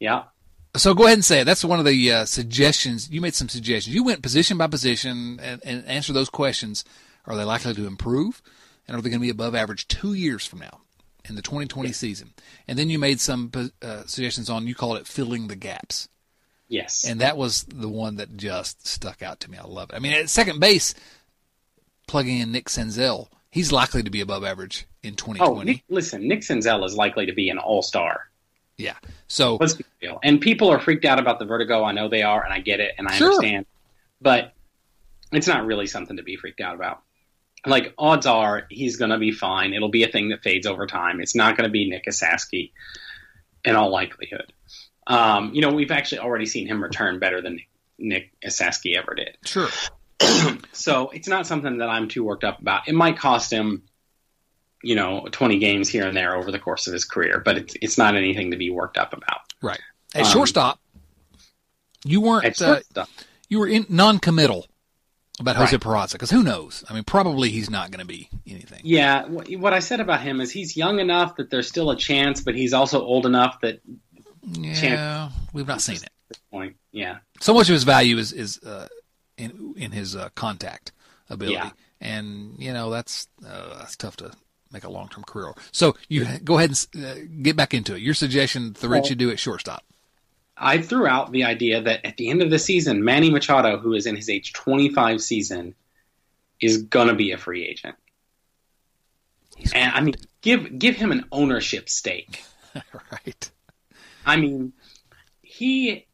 [0.00, 0.24] Yeah.
[0.76, 1.44] So go ahead and say it.
[1.44, 3.10] That's one of the uh, suggestions.
[3.10, 3.94] You made some suggestions.
[3.94, 6.84] You went position by position and, and answer those questions.
[7.24, 8.42] Are they likely to improve?
[8.86, 10.80] And are they going to be above average two years from now
[11.28, 12.34] in the 2020 season?
[12.68, 13.50] And then you made some
[13.82, 16.08] uh, suggestions on, you called it filling the gaps.
[16.68, 17.04] Yes.
[17.08, 19.58] And that was the one that just stuck out to me.
[19.58, 19.96] I love it.
[19.96, 20.94] I mean, at second base,
[22.08, 25.40] plugging in Nick Senzel, he's likely to be above average in 2020.
[25.60, 28.28] oh, Nick, listen, Nick Senzel is likely to be an all star.
[28.76, 28.94] Yeah.
[29.28, 30.18] So Let's be real.
[30.22, 31.82] And people are freaked out about the vertigo.
[31.84, 33.28] I know they are, and I get it, and I Sure.
[33.28, 33.66] understand.
[34.20, 34.52] But
[35.32, 37.02] it's not really something to be freaked out about.
[37.64, 39.72] Like odds are, he's going to be fine.
[39.72, 41.20] It'll be a thing that fades over time.
[41.20, 42.72] It's not going to be Nick Esasky,
[43.64, 44.52] in all likelihood.
[45.06, 47.60] Um, you know, we've actually already seen him return better than
[47.98, 49.36] Nick Esasky ever did.
[49.44, 49.68] sure.
[50.72, 52.86] So it's not something that I'm too worked up about.
[52.88, 53.82] It might cost him,
[54.82, 57.74] you know, 20 games here and there over the course of his career, but it's
[57.80, 59.40] it's not anything to be worked up about.
[59.62, 59.80] Right.
[60.14, 60.78] At Um, shortstop,
[62.04, 62.62] you weren't At
[62.96, 63.06] uh,
[63.48, 64.66] you were in non-committal
[65.40, 65.80] about Jose Right.
[65.80, 66.84] Peraza because who knows?
[66.88, 68.80] I mean, probably he's not going to be anything.
[68.84, 72.40] yeah, what I said about him is he's young enough that there's still a chance,
[72.42, 73.80] but he's also old enough that
[74.52, 76.38] Yeah, we've not seen it.
[76.50, 78.88] point, yeah, So much of his value is is uh,
[79.36, 80.92] in in his uh, contact
[81.28, 81.70] ability, Yeah.
[82.00, 84.32] and you know that's uh, that's tough to
[84.72, 85.52] make a long term career.
[85.72, 88.02] So you go ahead and uh, get back into it.
[88.02, 89.84] Your suggestion, the Rich, Well- you do at shortstop.
[90.58, 93.92] I threw out the idea that at the end of the season, Manny Machado, who
[93.92, 95.74] is in his age 25 season,
[96.62, 97.94] is gonna be a free agent.
[99.56, 102.42] He's And I mean, give give him an ownership stake.
[103.12, 103.50] right.
[104.26, 104.72] I mean,
[105.40, 106.06] he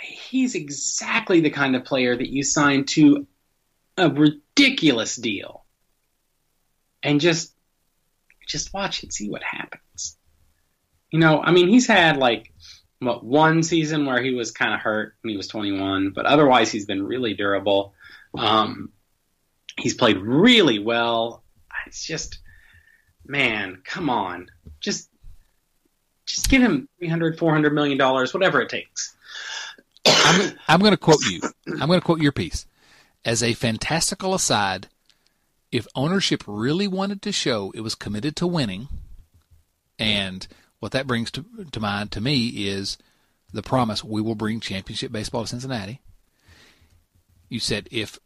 [0.00, 3.26] he's exactly the kind of player that you sign to
[3.96, 5.64] a ridiculous deal,
[7.02, 7.54] and just
[8.46, 10.18] just watch and see what happens.
[11.10, 12.52] You know, I mean, he's had like
[12.98, 16.70] what one season where he was kind of hurt when he was 21, but otherwise
[16.70, 17.94] he's been really durable.
[18.36, 18.90] Um,
[19.78, 21.42] he's played really well.
[21.86, 22.38] It's just,
[23.24, 24.50] man, come on,
[24.80, 25.09] just
[26.34, 29.14] just give him 300 400 million dollars whatever it takes
[30.04, 31.40] I'm, I'm going to quote you.
[31.66, 32.66] I'm going to quote your piece.
[33.24, 34.88] As a fantastical aside,
[35.70, 38.88] if ownership really wanted to show it was committed to winning,
[39.98, 40.46] and
[40.78, 42.96] what that brings to, to mind to me is
[43.52, 46.00] the promise we will bring championship baseball to Cincinnati.
[47.48, 48.18] You said if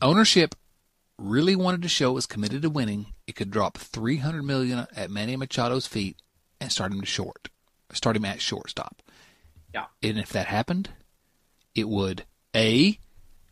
[0.00, 0.54] ownership
[1.18, 5.10] really wanted to show it was committed to winning, it could drop 300 million at
[5.10, 6.16] Manny Machado's feet
[6.62, 7.48] and start him to short,
[7.92, 9.02] start him at shortstop.
[9.74, 9.86] Yeah.
[10.02, 10.90] And if that happened,
[11.74, 12.98] it would a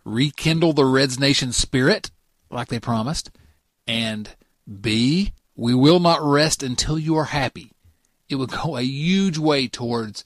[0.05, 2.11] rekindle the Reds Nation spirit
[2.51, 3.31] like they promised,
[3.87, 4.35] and
[4.81, 7.73] b we will not rest until you are happy.
[8.29, 10.25] It would go a huge way towards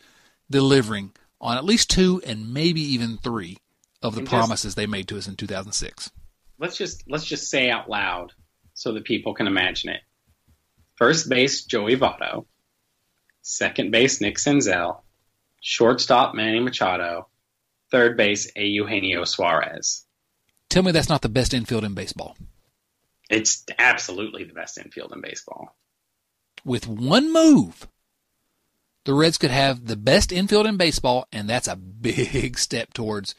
[0.50, 3.56] delivering on at least two and maybe even three
[4.02, 6.10] of the And just- promises they made to us in 2006.
[6.58, 8.32] let's just let's just say out loud
[8.74, 10.00] so that people can imagine it
[10.96, 12.46] first base joey votto
[13.46, 15.00] second base nick senzel
[15.60, 17.28] shortstop manny machado
[17.90, 18.64] third base A.
[18.64, 20.04] eugenio suarez
[20.70, 22.36] Tell me that's not the best infield in baseball.
[23.30, 25.76] it's absolutely the best infield in baseball
[26.64, 27.86] With one move,
[29.04, 33.34] the Reds could have the best infield in baseball, and that's a big step towards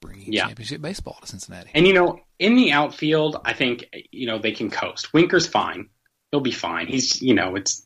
[0.00, 0.46] bringing Yeah.
[0.48, 1.70] championship baseball to Cincinnati.
[1.74, 5.14] And you know, in the outfield, I think you know they can coast.
[5.14, 5.88] Winker's fine;
[6.30, 6.86] he'll be fine.
[6.86, 7.85] He's you know, it's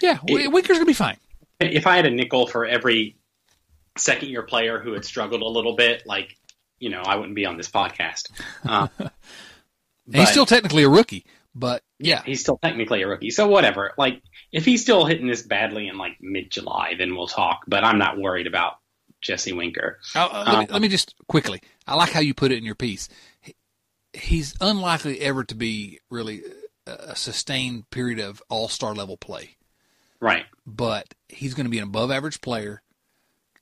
[0.00, 1.16] Yeah, It- Winker's gonna be fine.
[1.60, 3.16] if I had a nickel for every
[3.98, 6.36] second year player who had struggled a little bit, like
[6.78, 8.30] you know, I wouldn't be on this podcast.
[8.66, 8.88] Uh,
[10.12, 11.24] And he's still technically a rookie,
[11.54, 13.92] but yeah, he's still technically a rookie, so whatever.
[13.96, 17.60] Like if he's still hitting this badly in like mid July, then we'll talk.
[17.68, 18.78] But I'm not worried about
[19.20, 20.00] Jesse Winker.
[20.16, 21.60] Uh, uh, let, me, let me just quickly.
[21.86, 23.08] I like how you put it in your piece.
[23.40, 23.54] He-
[24.12, 26.42] He's unlikely ever to be really
[26.88, 29.56] a a sustained period of all star level play,
[30.20, 30.44] Right.
[30.66, 32.82] but he's going to be an above average player,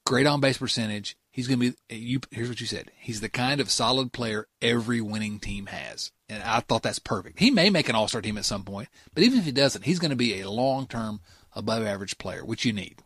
[0.05, 1.17] great on base percentage.
[1.31, 1.97] He's going to be.
[1.97, 2.91] You here's what you said.
[2.99, 7.39] He's the kind of solid player every winning team has, and I thought that's perfect.
[7.39, 9.85] He may make an all star team at some point, but even if he doesn't,
[9.85, 11.21] he's going to be a long term
[11.53, 12.97] above average player, which you need.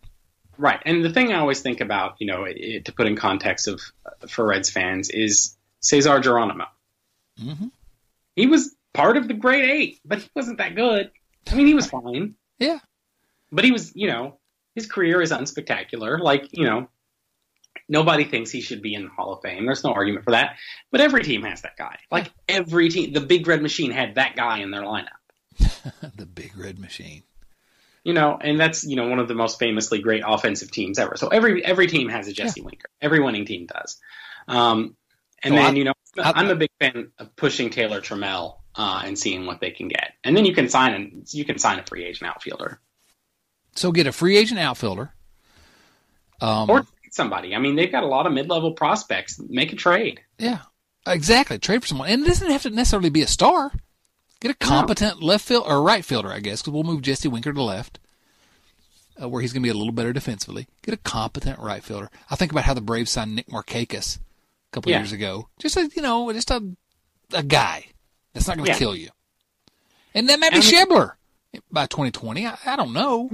[0.56, 3.68] Right, and the thing I always think about, you know, it, to put in context
[3.68, 3.80] of
[4.28, 6.66] for Reds fans is Cesar Geronimo.
[7.38, 7.66] hmm
[8.36, 11.10] He was part of the Great Eight, but he wasn't that good.
[11.50, 12.78] I mean, he was fine, Yeah,
[13.52, 14.38] but he was, you know,
[14.74, 16.18] his career is unspectacular.
[16.18, 16.88] Like, you know,
[17.88, 19.66] Nobody thinks he should be in the Hall of Fame.
[19.66, 20.56] There's no argument for that.
[20.90, 21.98] But every team has that guy.
[22.10, 25.08] Like every team, the Big Red Machine had that guy in their lineup.
[26.16, 27.22] the Big Red Machine.
[28.04, 31.16] You know, and that's you know one of the most famously great offensive teams ever.
[31.16, 32.66] So every every team has a Jesse yeah.
[32.66, 32.88] Winker.
[33.00, 34.00] Every winning team does.
[34.48, 34.96] Um,
[35.42, 39.02] and then I, you know, I, I'm a big fan of pushing Taylor Trammell uh,
[39.04, 41.78] and seeing what they can get, and then you can sign and you can sign
[41.78, 42.80] a free agent outfielder.
[43.74, 45.12] So get a free agent outfielder,
[46.40, 47.54] um, or somebody.
[47.54, 49.40] I mean, they've got a lot of mid-level prospects.
[49.48, 50.20] Make a trade.
[50.38, 50.60] Yeah,
[51.06, 51.58] exactly.
[51.58, 53.72] Trade for someone, and it doesn't have to necessarily be a star.
[54.40, 55.26] Get a competent no.
[55.26, 58.00] left field or right fielder, I guess, because we'll move Jesse Winker to left,
[59.22, 60.66] uh, where he's going to be a little better defensively.
[60.82, 62.10] Get a competent right fielder.
[62.28, 64.20] I think about how the Braves signed Nick Markakis a
[64.72, 64.98] couple yeah.
[64.98, 65.48] years ago.
[65.60, 66.60] Just a you know, just a
[67.32, 67.86] a guy
[68.32, 68.78] that's not going to yeah.
[68.78, 69.10] kill you.
[70.14, 71.12] And that might be Schebler
[71.70, 72.46] by 2020.
[72.46, 73.30] I, I don't know.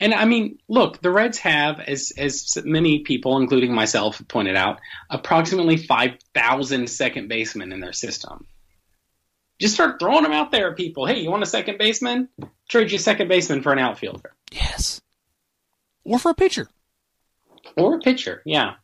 [0.00, 4.80] And I mean, look, the Reds have, as as many people, including myself, pointed out,
[5.10, 8.46] approximately 5,000 second basemen in their system.
[9.58, 11.06] Just start throwing them out there, people.
[11.06, 12.28] Hey, you want a second baseman?
[12.68, 14.32] Trade you second baseman for an outfielder.
[14.52, 15.00] Yes.
[16.04, 16.68] Or for a pitcher.
[17.76, 18.74] Or a pitcher, yeah.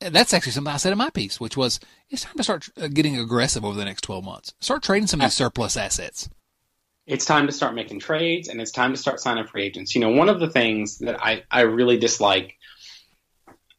[0.00, 1.78] That's actually something I said in my piece, which was
[2.10, 4.54] it's time to start uh, getting aggressive over the next 12 months.
[4.58, 6.28] Start trading some of these surplus assets
[7.12, 9.94] it's time to start making trades and it's time to start signing free agents.
[9.94, 12.56] You know, one of the things that I, I really dislike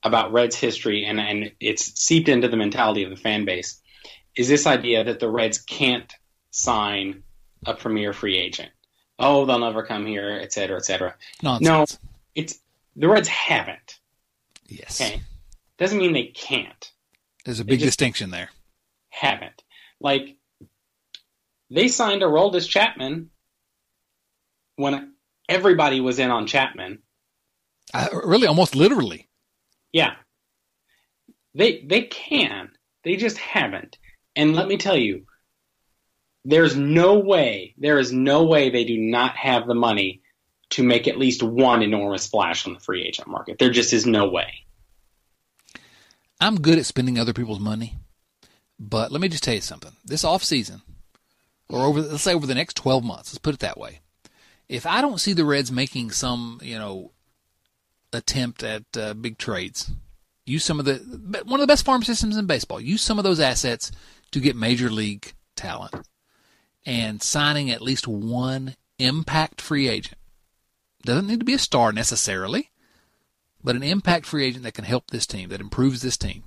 [0.03, 3.81] about Reds history and, and it's seeped into the mentality of the fan base
[4.35, 6.13] is this idea that the Reds can't
[6.51, 7.23] sign
[7.65, 8.69] a premier free agent.
[9.17, 11.15] Oh, they'll never come here, et cetera, et cetera.
[11.41, 11.67] Nonsense.
[11.67, 12.59] No, it's
[12.95, 13.99] the Reds haven't.
[14.67, 15.01] Yes.
[15.01, 15.23] Okay.
[15.79, 16.91] Doesn't mean they can't.
[17.45, 18.49] There's a big distinction there.
[19.09, 19.63] Haven't.
[19.99, 20.37] Like
[21.73, 23.31] they signed Aroldis Chapman
[24.75, 25.13] when
[25.49, 26.99] everybody was in on Chapman.
[27.93, 29.27] Uh, really, almost literally.
[29.91, 30.13] Yeah.
[31.55, 32.69] They they can.
[33.03, 33.97] They just haven't.
[34.35, 35.25] And let me tell you,
[36.45, 40.21] there's no way, there is no way they do not have the money
[40.71, 43.59] to make at least one enormous splash on the free agent market.
[43.59, 44.65] There just is no way.
[46.39, 47.95] I'm good at spending other people's money,
[48.79, 49.91] but let me just tell you something.
[50.03, 50.81] This off season,
[51.73, 53.99] or over let's say over the next 12 months, let's put it that way.
[54.69, 57.11] If I don't see the Reds making some, you know,
[58.13, 59.91] attempt at uh, big trades,
[60.45, 60.97] use some of the
[61.45, 62.79] one of the best farm systems in baseball.
[62.79, 63.91] Use some of those assets
[64.31, 66.07] to get major league talent
[66.85, 70.17] and signing at least one impact free agent.
[71.03, 72.69] Doesn't need to be a star necessarily,
[73.63, 76.43] but an impact free agent that can help this team, that improves this team.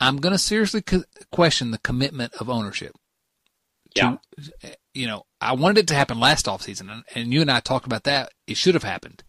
[0.00, 0.82] I'm going to seriously
[1.30, 2.96] question the commitment of ownership
[3.94, 4.16] yeah.
[4.92, 7.86] you know, I wanted it to happen last offseason, and, and you and I talked
[7.86, 8.32] about that.
[8.46, 9.22] It should have happened.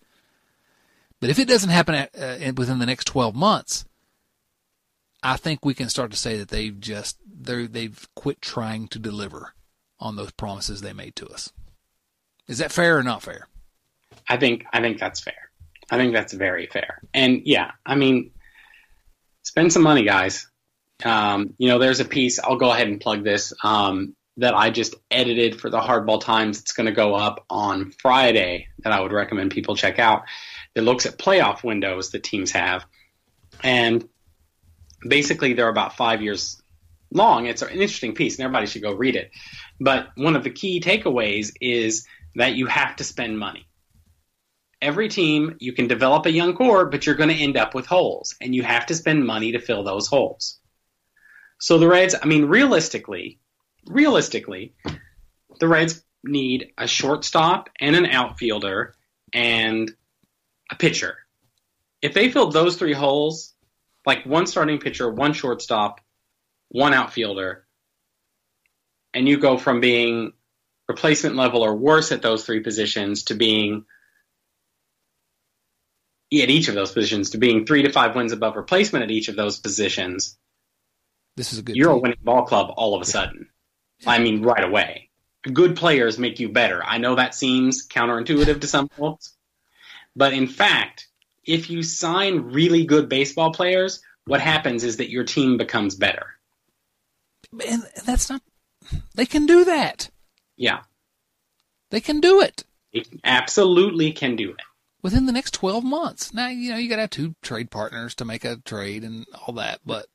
[1.19, 3.85] But if it doesn't happen at, uh, within the next 12 months,
[5.23, 8.99] I think we can start to say that they've just they they've quit trying to
[8.99, 9.55] deliver
[9.99, 11.51] on those promises they made to us.
[12.47, 13.47] Is that fair or not fair?
[14.29, 15.49] I think I think that's fair.
[15.89, 17.01] I think that's very fair.
[17.13, 18.31] And yeah, I mean,
[19.43, 20.47] spend some money, guys.
[21.03, 22.39] Um, you know, there's a piece.
[22.39, 23.53] I'll go ahead and plug this.
[23.63, 26.59] Um, that I just edited for the Hardball Times.
[26.59, 30.23] It's going to go up on Friday that I would recommend people check out.
[30.75, 32.85] It looks at playoff windows that teams have.
[33.63, 34.07] And
[35.07, 36.61] basically, they're about five years
[37.11, 37.45] long.
[37.45, 39.31] It's an interesting piece, and everybody should go read it.
[39.79, 42.05] But one of the key takeaways is
[42.35, 43.67] that you have to spend money.
[44.81, 47.85] Every team, you can develop a young core, but you're going to end up with
[47.85, 50.59] holes, and you have to spend money to fill those holes.
[51.59, 53.39] So the Reds, I mean, realistically,
[53.87, 54.73] realistically,
[55.59, 58.95] the Reds need a shortstop and an outfielder
[59.33, 59.91] and
[60.71, 61.17] a pitcher.
[62.01, 63.53] If they filled those three holes,
[64.05, 66.01] like one starting pitcher, one shortstop,
[66.69, 67.65] one outfielder,
[69.13, 70.33] and you go from being
[70.87, 73.85] replacement level or worse at those three positions to being
[76.33, 79.29] at each of those positions to being three to five wins above replacement at each
[79.29, 80.37] of those positions.
[81.37, 81.75] This is a good.
[81.75, 81.97] You're team.
[81.97, 83.47] a winning ball club all of a sudden.
[84.05, 85.09] I mean, right away.
[85.41, 86.83] Good players make you better.
[86.83, 89.35] I know that seems counterintuitive to some folks,
[90.15, 91.07] but in fact,
[91.43, 96.27] if you sign really good baseball players, what happens is that your team becomes better.
[97.65, 98.41] And that's not.
[99.13, 100.09] They can do that.
[100.57, 100.81] Yeah.
[101.91, 102.63] They can do it.
[102.93, 104.61] They absolutely can do it.
[105.03, 106.33] Within the next 12 months.
[106.33, 109.25] Now, you know, you got to have two trade partners to make a trade and
[109.45, 110.07] all that, but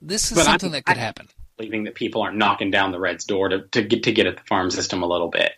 [0.00, 1.28] this is but something I, that could I, happen
[1.60, 4.36] believing that people aren't knocking down the Reds' door to, to get to get at
[4.36, 5.52] the farm system a little bit.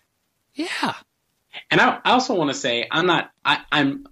[0.53, 0.95] Yeah.
[1.71, 4.09] And I, I also want to say I'm not I, I'm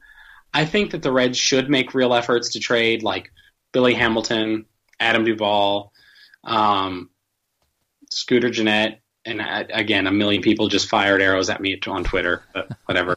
[0.55, 3.33] I think that the Reds should make real efforts to trade like
[3.73, 4.67] Billy Hamilton,
[5.01, 5.93] Adam Duvall,
[6.45, 7.11] um,
[8.11, 12.45] Scooter Gennett, and uh, again, a million people just fired arrows at me on Twitter,
[12.55, 13.17] but whatever.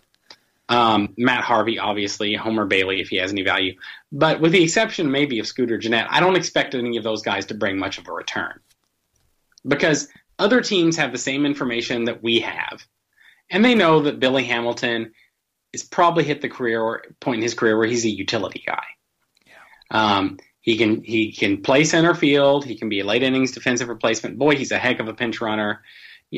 [0.73, 3.75] Um, Matt Harvey, obviously, Homer Bailey, if he has any value.
[4.11, 7.47] But with the exception maybe of Scooter Gennett, I don't expect any of those guys
[7.47, 8.59] to bring much of a return.
[9.67, 10.07] Because
[10.39, 12.83] other teams have the same information that we have.
[13.49, 15.13] And they know that Billy Hamilton
[15.73, 18.83] is probably hit the career or point in his career where he's a utility guy.
[19.45, 19.53] Yeah.
[19.91, 22.65] Um, he can he can play center field.
[22.65, 24.39] He can be a late innings defensive replacement.
[24.39, 25.81] Boy, he's a heck of a pinch runner,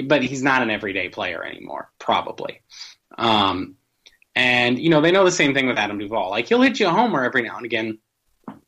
[0.06, 2.62] but he's not an everyday player anymore, probably.
[3.18, 3.76] Um,
[4.36, 6.30] and you know they know the same thing with Adam Duvall.
[6.30, 8.00] Like he'll hit you a homer every now and again.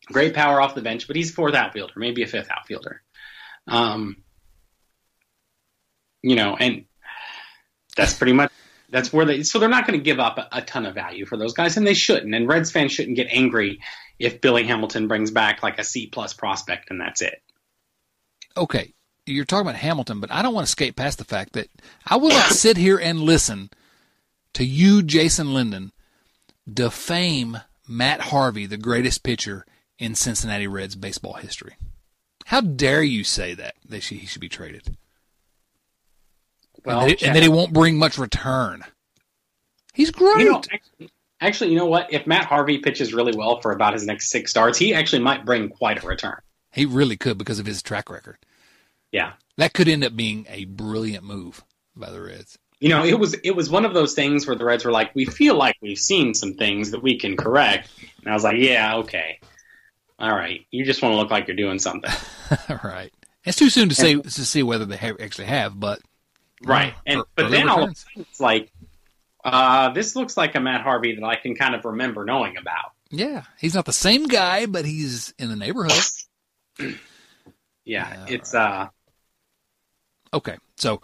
[0.07, 3.01] Great power off the bench, but he's a fourth outfielder, maybe a fifth outfielder.
[3.67, 4.23] Um,
[6.23, 6.85] you know, and
[7.95, 8.51] that's pretty much
[8.89, 9.43] that's where they.
[9.43, 11.75] So they're not going to give up a, a, ton of value for those guys,
[11.75, 12.33] and they shouldn't.
[12.33, 13.79] And Reds fans shouldn't get angry
[14.17, 17.41] if Billy Hamilton brings back like a C plus prospect, and that's it.
[18.55, 18.93] Okay,
[19.25, 21.67] you're talking about Hamilton, but I don't want to skate past the fact that
[22.05, 23.69] I will not sit here and listen
[24.57, 25.91] to you, Jason Linden,
[26.67, 29.67] defame Matt Harvey, the greatest pitcher
[29.99, 31.75] in Cincinnati Reds baseball history.
[32.45, 34.97] How dare you say that that he should be traded?
[36.83, 38.83] Well, and that, and that he won't bring much return.
[39.93, 40.39] He's great.
[40.39, 42.11] You know, actually, actually, you know what?
[42.11, 45.45] If Matt Harvey pitches really well for about his next six starts, he actually might
[45.45, 46.37] bring quite a return.
[46.71, 48.39] He really could because of his track record.
[49.11, 51.63] Yeah, that could end up being a brilliant move
[51.95, 54.65] by the Reds you know, it was it was one of those things where the
[54.65, 58.29] Reds were like, we feel like we've seen some things that we can correct, and
[58.29, 59.39] I was like, yeah, okay,
[60.19, 62.11] all right, you just want to look like you're doing something,
[62.83, 63.11] right?
[63.43, 66.01] It's too soon to say to see whether they have, actually have, but
[66.63, 68.71] right, and but then all of a sudden it's like,
[69.43, 72.91] uh, this looks like a Matt Harvey that I can kind of remember knowing about.
[73.09, 75.93] Yeah, he's not the same guy, but he's in the neighborhood.
[76.79, 76.95] yeah,
[77.85, 78.89] yeah, it's right.
[80.31, 81.01] uh, okay, so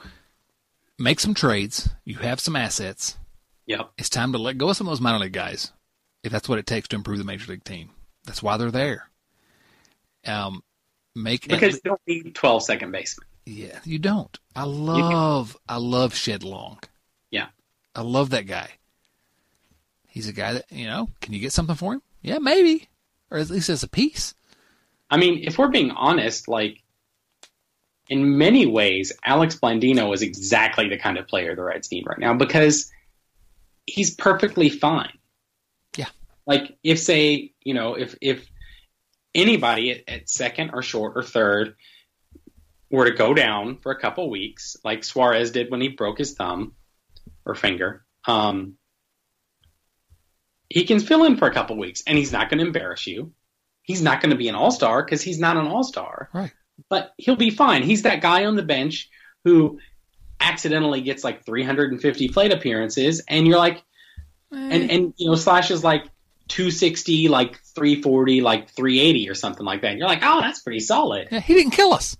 [0.99, 1.89] make some trades.
[2.05, 3.17] You have some assets.
[3.65, 3.91] Yep.
[3.97, 5.71] It's time to let go of some of those minor league guys,
[6.23, 7.91] if that's what it takes to improve the major league team.
[8.25, 9.09] That's why they're there.
[10.25, 10.63] Um,
[11.15, 13.27] make because you don't need twelve second baseman.
[13.45, 14.37] Yeah, you don't.
[14.55, 16.79] I love I love Shed Long.
[17.29, 17.47] Yeah,
[17.93, 18.69] I love that guy.
[20.07, 21.09] He's a guy that you know.
[21.21, 22.01] Can you get something for him?
[22.21, 22.87] Yeah, maybe,
[23.29, 24.33] or at least as a piece.
[25.09, 26.82] I mean, if we're being honest, like
[28.09, 32.19] in many ways, Alex Blandino is exactly the kind of player the Reds need right
[32.19, 32.91] now because
[33.85, 35.17] he's perfectly fine.
[35.97, 36.09] Yeah.
[36.45, 38.49] Like if say, you know, if if
[39.33, 41.75] anybody at, at second or short or third
[42.89, 46.33] were to go down for a couple weeks, like Suarez did when he broke his
[46.33, 46.73] thumb
[47.45, 48.75] or finger, um,
[50.69, 53.31] he can fill in for a couple weeks and he's not going to embarrass you.
[53.81, 56.29] He's not going to be an all star because he's not an all star.
[56.33, 56.51] Right
[56.89, 57.83] but he'll be fine.
[57.83, 59.09] He's that guy on the bench
[59.43, 59.79] who
[60.39, 63.83] accidentally gets like 350 plate appearances, and you're like,
[64.51, 66.05] and and you know Slash is like
[66.49, 69.91] 260, like 340, like 380 or something like that.
[69.91, 71.29] And you're like, oh, that's pretty solid.
[71.31, 72.17] Yeah, he didn't kill us.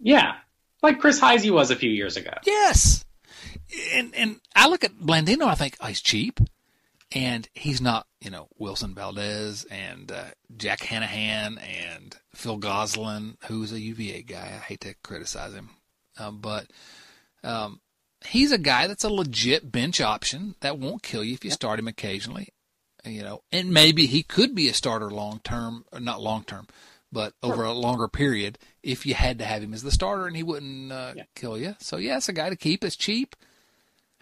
[0.00, 0.34] Yeah,
[0.82, 2.32] like Chris Heisey was a few years ago.
[2.44, 3.04] Yes,
[3.92, 6.40] and and I look at Blandino, I think oh, he's cheap
[7.14, 10.24] and he's not, you know, Wilson Valdez and uh,
[10.56, 14.52] Jack Hannahan and Phil Gosselin, who's a UVA guy.
[14.54, 15.70] I hate to criticize him,
[16.18, 16.66] um, but
[17.44, 17.80] um,
[18.26, 21.78] he's a guy that's a legit bench option that won't kill you if you start
[21.78, 22.48] him occasionally.
[23.06, 26.66] You know, and maybe he could be a starter long term, not long term,
[27.12, 30.34] but over a longer period if you had to have him as the starter and
[30.34, 31.24] he wouldn't uh, yeah.
[31.36, 31.76] kill you.
[31.80, 32.82] So yeah, it's a guy to keep.
[32.82, 33.36] It's cheap.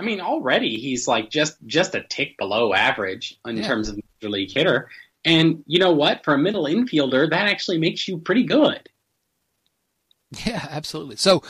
[0.02, 3.66] I mean, already he's like just just a tick below average in yeah.
[3.66, 4.90] terms of major league hitter.
[5.24, 6.24] And you know what?
[6.24, 8.88] For a middle infielder, that actually makes you pretty good.
[10.44, 11.16] Yeah, absolutely.
[11.16, 11.42] So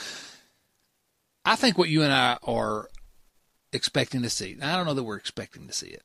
[1.47, 2.91] I think what you and I are
[3.73, 6.03] expecting to see, I don't know that we're expecting to see it,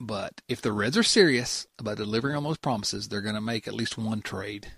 [0.00, 3.68] but if the Reds are serious about delivering on those promises, they're going to make
[3.68, 4.72] at least one trade.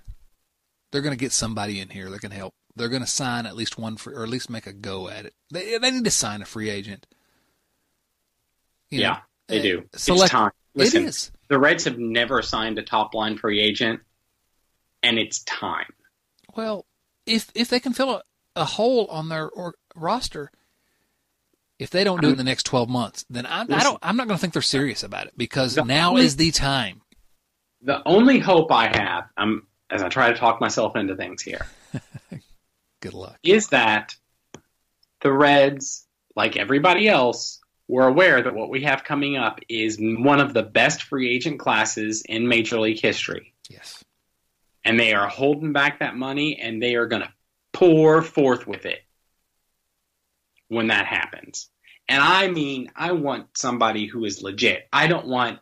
[0.91, 3.57] They're going to get somebody in here that can help they're going to sign at
[3.57, 5.35] least one free, or at least make a go at it.
[5.51, 7.07] They they need to sign a free agent.
[8.91, 9.19] You yeah, know,
[9.49, 9.79] they do.
[9.81, 10.51] Eh, select, it's time.
[10.75, 11.31] Listen, it is.
[11.49, 14.01] The Reds have never signed a top line free agent,
[15.03, 15.93] and it's time.
[16.57, 16.87] Well,
[17.27, 18.23] if if they can fill a,
[18.57, 20.51] a hole on their or, roster,
[21.79, 23.99] if they don't do it in the next twelve months, then I'm, listen, I don't.
[24.03, 27.03] I'm not going to think they're serious about it because now only, is the time.
[27.83, 31.67] The only hope I have, I'm as I try to talk myself into things here,
[33.01, 33.39] Good luck.
[33.43, 34.17] Is that
[35.21, 40.41] the Reds, like everybody else, we're aware that what we have coming up is one
[40.41, 43.55] of the best free agent classes in Major League history.
[43.69, 44.05] Yes.
[44.85, 47.33] And they are holding back that money and they are going to
[47.73, 49.01] pour forth with it
[50.69, 51.71] when that happens.
[52.09, 54.87] And I mean, I want somebody who is legit.
[54.93, 55.59] I don't want,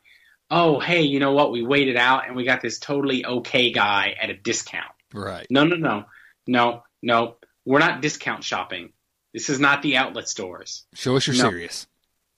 [0.51, 1.53] oh, hey, you know what?
[1.53, 4.93] We waited out and we got this totally okay guy at a discount.
[5.13, 5.47] Right.
[5.51, 6.05] No, no, no.
[6.47, 7.37] No, no.
[7.65, 8.93] We're not discount shopping.
[9.35, 10.85] This is not the outlet stores.
[10.95, 11.51] Show us you're No.
[11.51, 11.87] serious.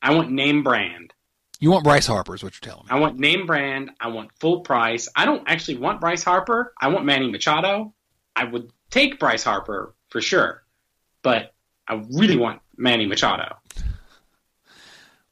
[0.00, 1.12] I want name brand.
[1.60, 2.90] You want Bryce Harper, is what you're telling me.
[2.90, 3.90] I want name brand.
[4.00, 5.08] I want full price.
[5.16, 6.72] I don't actually want Bryce Harper.
[6.80, 7.92] I want Manny Machado.
[8.36, 10.64] I would take Bryce Harper for sure,
[11.22, 11.52] but
[11.88, 13.56] I really want Manny Machado.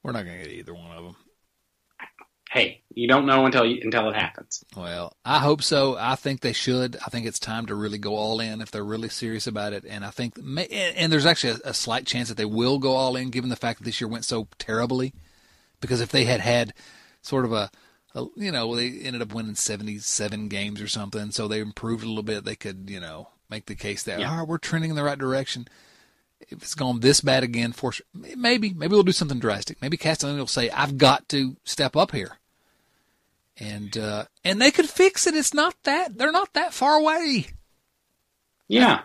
[0.02, 1.16] We're not going to get either one of them.
[2.50, 4.64] Hey, you don't know until you, until it happens.
[4.76, 5.96] Well, I hope so.
[5.98, 6.96] I think they should.
[7.04, 9.84] I think it's time to really go all in if they're really serious about it.
[9.86, 13.16] And I think, and there's actually a, a slight chance that they will go all
[13.16, 15.12] in, given the fact that this year went so terribly.
[15.80, 16.72] Because if they had had
[17.20, 17.70] sort of a,
[18.14, 22.08] a you know, they ended up winning 77 games or something, so they improved a
[22.08, 22.44] little bit.
[22.44, 24.30] They could, you know, make the case that Yeah.
[24.30, 25.66] all right, we're trending in the right direction.
[26.48, 29.80] If it's gone this bad again, for sure, maybe maybe we'll do something drastic.
[29.82, 32.38] Maybe Castellini will say, "I've got to step up here."
[33.58, 35.34] and uh, and they could fix it.
[35.34, 37.46] It's not that they're not that far away.
[38.68, 39.00] Yeah.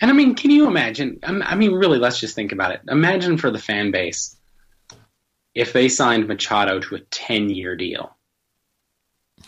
[0.00, 1.18] And I mean, can you imagine?
[1.24, 2.80] um, I mean, really, let's just think about it.
[2.88, 4.36] Imagine for the fan base
[5.54, 8.16] if they signed Machado to a 10 year deal.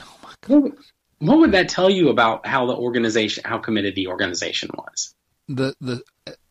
[0.01, 0.77] Oh my What would-
[1.21, 5.15] what would that tell you about how the organization, how committed the organization was?
[5.49, 6.03] The the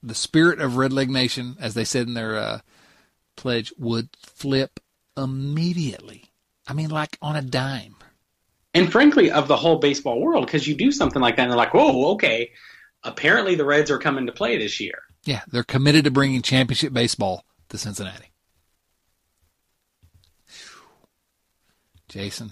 [0.04, 2.60] the spirit of Red Leg Nation, as they said in their uh,
[3.36, 4.80] pledge, would flip
[5.18, 6.32] immediately.
[6.68, 7.95] I mean, like on a dime.
[8.74, 11.58] And frankly, of the whole baseball world, because you do something like that and they're
[11.58, 12.52] like, whoa, okay.
[13.04, 15.02] Apparently, the Reds are coming to play this year.
[15.26, 18.32] Yeah, they're committed to bringing championship baseball to Cincinnati.
[22.08, 22.52] Jason,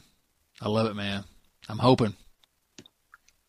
[0.62, 1.24] I love it, man.
[1.68, 2.16] I'm hoping.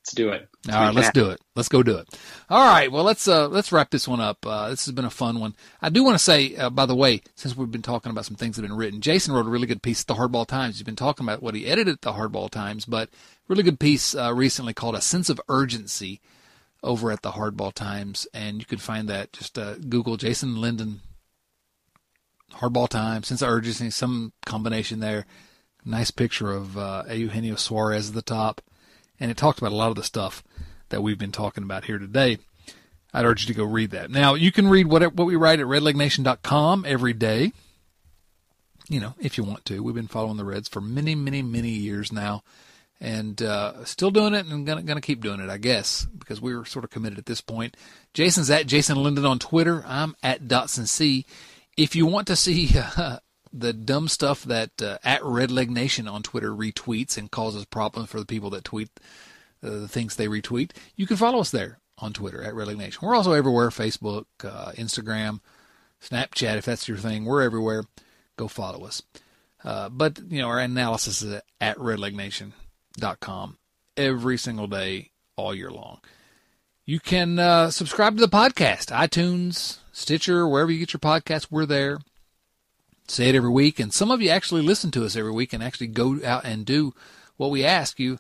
[0.01, 0.50] Let's do it.
[0.69, 1.41] All right, let's do it.
[1.57, 2.09] Let's go do it.
[2.51, 4.45] All right, well let's uh let's wrap this one up.
[4.45, 5.55] Uh, this has been a fun one.
[5.81, 8.37] I do want to say, uh, by the way, since we've been talking about some
[8.37, 10.77] things that have been written, Jason wrote a really good piece at the Hardball Times.
[10.77, 13.09] He's been talking about what he edited at the Hardball Times, but
[13.49, 16.21] really good piece uh, recently called "A Sense of Urgency"
[16.83, 21.01] over at the Hardball Times, and you can find that just uh, Google Jason Linden
[22.53, 25.25] Hardball Times, Sense of Urgency, some combination there.
[25.87, 28.61] Nice picture of uh, Eugenio Suarez at the top
[29.21, 30.43] and it talked about a lot of the stuff
[30.89, 32.39] that we've been talking about here today.
[33.13, 34.11] I'd urge you to go read that.
[34.11, 37.53] Now, you can read what what we write at redlegnation.com every day.
[38.89, 39.83] You know, if you want to.
[39.83, 42.43] We've been following the Reds for many, many, many years now,
[43.01, 46.53] and uh, still doing it, and gonna gonna keep doing it, I guess, because we
[46.55, 47.77] are sort of committed at this point.
[48.15, 49.85] Jason's at Jason Linden on Twitter.
[49.87, 51.27] I'm at Dotson C.
[51.77, 53.19] If you want to see uh,
[53.53, 58.09] the dumb stuff that uh, at Red Leg Nation on Twitter retweets and causes problems
[58.09, 58.89] for the people that tweet
[59.63, 62.79] uh, the things they retweet, you can follow us there on Twitter at Red Leg
[62.79, 63.01] Nation.
[63.03, 65.41] We're also everywhere: Facebook, uh, Instagram,
[66.01, 66.57] Snapchat.
[66.57, 67.85] If that's your thing, we're everywhere.
[68.37, 69.03] Go follow us.
[69.63, 73.59] Uh, but you know, our analysis is at redlegnation.com
[73.97, 76.01] every single day, all year long.
[76.87, 81.49] You can uh, subscribe to the podcast, iTunes, Stitcher, wherever you get your podcasts.
[81.51, 81.99] We're there
[83.11, 85.63] say it every week, and some of you actually listen to us every week and
[85.63, 86.95] actually go out and do
[87.37, 88.19] what we ask you.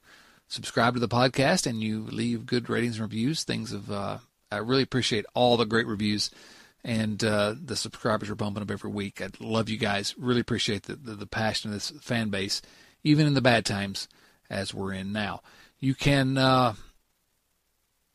[0.48, 3.44] Subscribe to the podcast and you leave good ratings and reviews.
[3.44, 4.18] Things of uh,
[4.50, 6.30] I really appreciate all the great reviews
[6.82, 9.22] and uh, the subscribers are bumping up every week.
[9.22, 10.14] I love you guys.
[10.18, 12.60] Really appreciate the, the the passion of this fan base,
[13.04, 14.08] even in the bad times
[14.48, 15.42] as we're in now.
[15.78, 16.74] You can uh,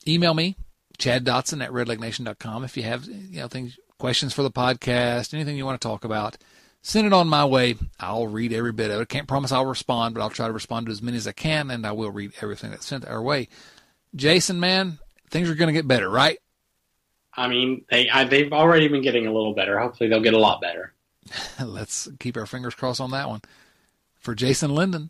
[0.06, 0.58] email me
[0.98, 5.56] Chad Dotson at redlegnation.com if you have you know things questions for the podcast, anything
[5.56, 6.38] you want to talk about
[6.86, 7.76] send it on my way.
[8.00, 9.02] I'll read every bit of it.
[9.02, 11.32] I can't promise I'll respond, but I'll try to respond to as many as I
[11.32, 13.48] can, and I will read everything that's sent our way.
[14.16, 15.00] Jason, man,
[15.32, 16.38] things are going to get better, right?
[17.36, 19.80] I mean, they I, they've already been getting a little better.
[19.80, 20.94] Hopefully, they'll get a lot better.
[21.60, 23.42] Let's keep our fingers crossed on that one.
[24.20, 25.10] For Jason Linden,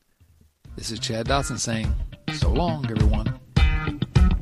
[0.77, 1.93] this is Chad Dotson saying,
[2.33, 3.39] so long, everyone.